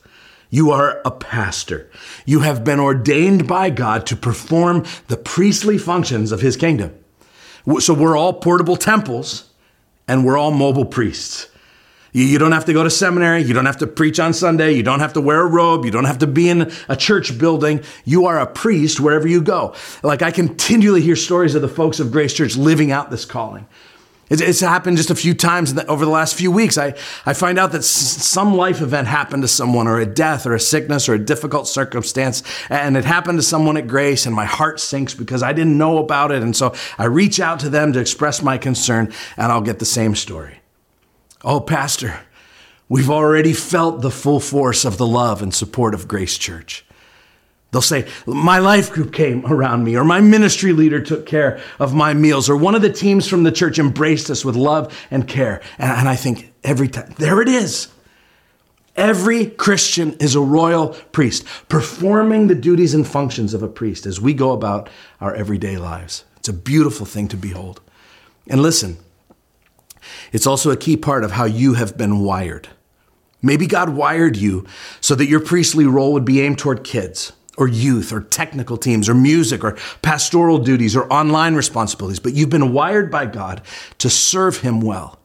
You 0.52 0.70
are 0.70 1.00
a 1.06 1.10
pastor. 1.10 1.90
You 2.26 2.40
have 2.40 2.62
been 2.62 2.78
ordained 2.78 3.48
by 3.48 3.70
God 3.70 4.04
to 4.08 4.16
perform 4.16 4.84
the 5.08 5.16
priestly 5.16 5.78
functions 5.78 6.30
of 6.30 6.42
his 6.42 6.58
kingdom. 6.58 6.94
So 7.78 7.94
we're 7.94 8.18
all 8.18 8.34
portable 8.34 8.76
temples 8.76 9.48
and 10.06 10.26
we're 10.26 10.36
all 10.36 10.50
mobile 10.50 10.84
priests. 10.84 11.48
You 12.12 12.38
don't 12.38 12.52
have 12.52 12.66
to 12.66 12.74
go 12.74 12.84
to 12.84 12.90
seminary. 12.90 13.40
You 13.40 13.54
don't 13.54 13.64
have 13.64 13.78
to 13.78 13.86
preach 13.86 14.20
on 14.20 14.34
Sunday. 14.34 14.72
You 14.72 14.82
don't 14.82 15.00
have 15.00 15.14
to 15.14 15.22
wear 15.22 15.40
a 15.40 15.46
robe. 15.46 15.86
You 15.86 15.90
don't 15.90 16.04
have 16.04 16.18
to 16.18 16.26
be 16.26 16.50
in 16.50 16.70
a 16.86 16.96
church 16.96 17.38
building. 17.38 17.82
You 18.04 18.26
are 18.26 18.38
a 18.38 18.46
priest 18.46 19.00
wherever 19.00 19.26
you 19.26 19.40
go. 19.40 19.74
Like 20.02 20.20
I 20.20 20.32
continually 20.32 21.00
hear 21.00 21.16
stories 21.16 21.54
of 21.54 21.62
the 21.62 21.68
folks 21.68 21.98
of 21.98 22.12
Grace 22.12 22.34
Church 22.34 22.58
living 22.58 22.92
out 22.92 23.10
this 23.10 23.24
calling. 23.24 23.66
It's, 24.30 24.60
happened 24.60 24.96
just 24.96 25.10
a 25.10 25.14
few 25.14 25.34
times 25.34 25.76
over 25.88 26.04
the 26.06 26.10
last 26.10 26.34
few 26.34 26.50
weeks. 26.50 26.78
I, 26.78 26.94
I 27.26 27.34
find 27.34 27.58
out 27.58 27.72
that 27.72 27.82
some 27.82 28.54
life 28.54 28.80
event 28.80 29.06
happened 29.06 29.42
to 29.42 29.48
someone, 29.48 29.86
or 29.86 29.98
a 29.98 30.06
death, 30.06 30.46
or 30.46 30.54
a 30.54 30.60
sickness, 30.60 31.08
or 31.08 31.14
a 31.14 31.18
difficult 31.18 31.68
circumstance, 31.68 32.42
and 32.70 32.96
it 32.96 33.04
happened 33.04 33.38
to 33.38 33.42
someone 33.42 33.76
at 33.76 33.86
Grace, 33.86 34.24
and 34.24 34.34
my 34.34 34.46
heart 34.46 34.80
sinks 34.80 35.12
because 35.12 35.42
I 35.42 35.52
didn't 35.52 35.76
know 35.76 35.98
about 35.98 36.32
it. 36.32 36.42
And 36.42 36.56
so 36.56 36.74
I 36.96 37.04
reach 37.04 37.40
out 37.40 37.60
to 37.60 37.68
them 37.68 37.92
to 37.92 38.00
express 38.00 38.42
my 38.42 38.56
concern, 38.56 39.12
and 39.36 39.52
I'll 39.52 39.60
get 39.60 39.80
the 39.80 39.84
same 39.84 40.14
story. 40.14 40.60
Oh, 41.44 41.60
Pastor, 41.60 42.20
we've 42.88 43.10
already 43.10 43.52
felt 43.52 44.00
the 44.00 44.10
full 44.10 44.40
force 44.40 44.84
of 44.84 44.96
the 44.96 45.06
love 45.06 45.42
and 45.42 45.52
support 45.52 45.92
of 45.92 46.08
Grace 46.08 46.38
Church. 46.38 46.86
They'll 47.72 47.80
say, 47.80 48.06
My 48.26 48.58
life 48.58 48.92
group 48.92 49.12
came 49.12 49.44
around 49.46 49.82
me, 49.82 49.96
or 49.96 50.04
my 50.04 50.20
ministry 50.20 50.72
leader 50.72 51.00
took 51.00 51.26
care 51.26 51.58
of 51.80 51.94
my 51.94 52.14
meals, 52.14 52.48
or 52.48 52.56
one 52.56 52.74
of 52.74 52.82
the 52.82 52.92
teams 52.92 53.26
from 53.26 53.42
the 53.42 53.50
church 53.50 53.78
embraced 53.78 54.30
us 54.30 54.44
with 54.44 54.54
love 54.54 54.96
and 55.10 55.26
care. 55.26 55.62
And, 55.78 55.90
and 55.90 56.08
I 56.08 56.14
think 56.14 56.52
every 56.62 56.88
time, 56.88 57.14
there 57.18 57.40
it 57.40 57.48
is. 57.48 57.88
Every 58.94 59.46
Christian 59.46 60.12
is 60.20 60.34
a 60.34 60.40
royal 60.40 60.90
priest, 61.12 61.46
performing 61.70 62.48
the 62.48 62.54
duties 62.54 62.92
and 62.92 63.06
functions 63.06 63.54
of 63.54 63.62
a 63.62 63.68
priest 63.68 64.04
as 64.04 64.20
we 64.20 64.34
go 64.34 64.52
about 64.52 64.90
our 65.18 65.34
everyday 65.34 65.78
lives. 65.78 66.26
It's 66.36 66.50
a 66.50 66.52
beautiful 66.52 67.06
thing 67.06 67.26
to 67.28 67.38
behold. 67.38 67.80
And 68.48 68.60
listen, 68.60 68.98
it's 70.30 70.46
also 70.46 70.70
a 70.70 70.76
key 70.76 70.98
part 70.98 71.24
of 71.24 71.32
how 71.32 71.46
you 71.46 71.72
have 71.72 71.96
been 71.96 72.20
wired. 72.20 72.68
Maybe 73.40 73.66
God 73.66 73.90
wired 73.90 74.36
you 74.36 74.66
so 75.00 75.14
that 75.14 75.26
your 75.26 75.40
priestly 75.40 75.86
role 75.86 76.12
would 76.12 76.26
be 76.26 76.42
aimed 76.42 76.58
toward 76.58 76.84
kids 76.84 77.32
or 77.58 77.68
youth 77.68 78.12
or 78.12 78.20
technical 78.20 78.76
teams 78.76 79.08
or 79.08 79.14
music 79.14 79.62
or 79.62 79.76
pastoral 80.00 80.58
duties 80.58 80.96
or 80.96 81.10
online 81.12 81.54
responsibilities, 81.54 82.18
but 82.18 82.34
you've 82.34 82.50
been 82.50 82.72
wired 82.72 83.10
by 83.10 83.26
God 83.26 83.62
to 83.98 84.08
serve 84.08 84.58
Him 84.58 84.80
well. 84.80 85.18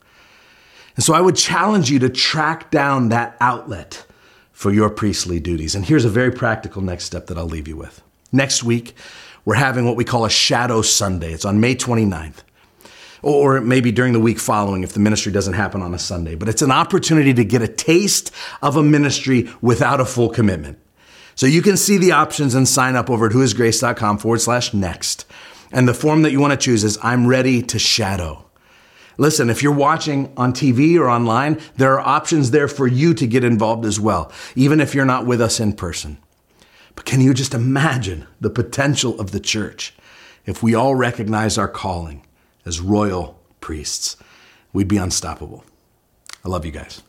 And 0.95 1.03
so 1.03 1.13
I 1.13 1.21
would 1.21 1.35
challenge 1.35 1.89
you 1.89 1.99
to 1.99 2.09
track 2.09 2.71
down 2.71 3.09
that 3.09 3.37
outlet 3.39 4.05
for 4.51 4.73
your 4.73 4.89
priestly 4.89 5.39
duties. 5.39 5.75
And 5.75 5.85
here's 5.85 6.05
a 6.05 6.09
very 6.09 6.31
practical 6.31 6.81
next 6.81 7.05
step 7.05 7.27
that 7.27 7.37
I'll 7.37 7.45
leave 7.45 7.67
you 7.67 7.77
with. 7.77 8.01
Next 8.31 8.63
week, 8.63 8.95
we're 9.45 9.55
having 9.55 9.85
what 9.85 9.95
we 9.95 10.03
call 10.03 10.25
a 10.25 10.29
Shadow 10.29 10.81
Sunday. 10.81 11.31
It's 11.31 11.45
on 11.45 11.59
May 11.59 11.75
29th. 11.75 12.43
Or 13.21 13.61
maybe 13.61 13.91
during 13.91 14.13
the 14.13 14.19
week 14.19 14.39
following 14.39 14.83
if 14.83 14.93
the 14.93 14.99
ministry 14.99 15.31
doesn't 15.31 15.53
happen 15.53 15.81
on 15.81 15.93
a 15.93 15.99
Sunday. 15.99 16.35
But 16.35 16.49
it's 16.49 16.61
an 16.61 16.71
opportunity 16.71 17.33
to 17.35 17.45
get 17.45 17.61
a 17.61 17.67
taste 17.67 18.31
of 18.61 18.75
a 18.75 18.83
ministry 18.83 19.49
without 19.61 20.01
a 20.01 20.05
full 20.05 20.29
commitment. 20.29 20.79
So 21.37 21.45
you 21.45 21.61
can 21.61 21.77
see 21.77 21.99
the 21.99 22.13
options 22.13 22.55
and 22.55 22.67
sign 22.67 22.95
up 22.95 23.11
over 23.11 23.27
at 23.27 23.31
whoisgrace.com 23.31 24.17
forward 24.17 24.41
slash 24.41 24.73
next. 24.73 25.25
And 25.71 25.87
the 25.87 25.93
form 25.93 26.23
that 26.23 26.31
you 26.31 26.39
want 26.39 26.51
to 26.51 26.57
choose 26.57 26.83
is 26.83 26.97
I'm 27.03 27.27
ready 27.27 27.61
to 27.61 27.77
shadow. 27.77 28.43
Listen, 29.19 29.51
if 29.51 29.61
you're 29.61 29.71
watching 29.71 30.33
on 30.35 30.51
TV 30.51 30.97
or 30.97 31.07
online, 31.07 31.61
there 31.75 31.93
are 31.93 31.99
options 31.99 32.49
there 32.49 32.67
for 32.67 32.87
you 32.87 33.13
to 33.13 33.27
get 33.27 33.43
involved 33.43 33.85
as 33.85 33.99
well, 33.99 34.31
even 34.55 34.81
if 34.81 34.95
you're 34.95 35.05
not 35.05 35.27
with 35.27 35.39
us 35.39 35.59
in 35.59 35.73
person. 35.73 36.17
But 36.95 37.05
can 37.05 37.21
you 37.21 37.35
just 37.35 37.53
imagine 37.53 38.25
the 38.41 38.49
potential 38.49 39.19
of 39.21 39.29
the 39.29 39.39
church 39.39 39.93
if 40.47 40.63
we 40.63 40.73
all 40.73 40.95
recognize 40.95 41.55
our 41.59 41.67
calling 41.67 42.25
as 42.65 42.81
royal 42.81 43.39
priests? 43.61 44.17
We'd 44.73 44.87
be 44.87 44.97
unstoppable. 44.97 45.63
I 46.43 46.49
love 46.49 46.65
you 46.65 46.71
guys. 46.71 47.03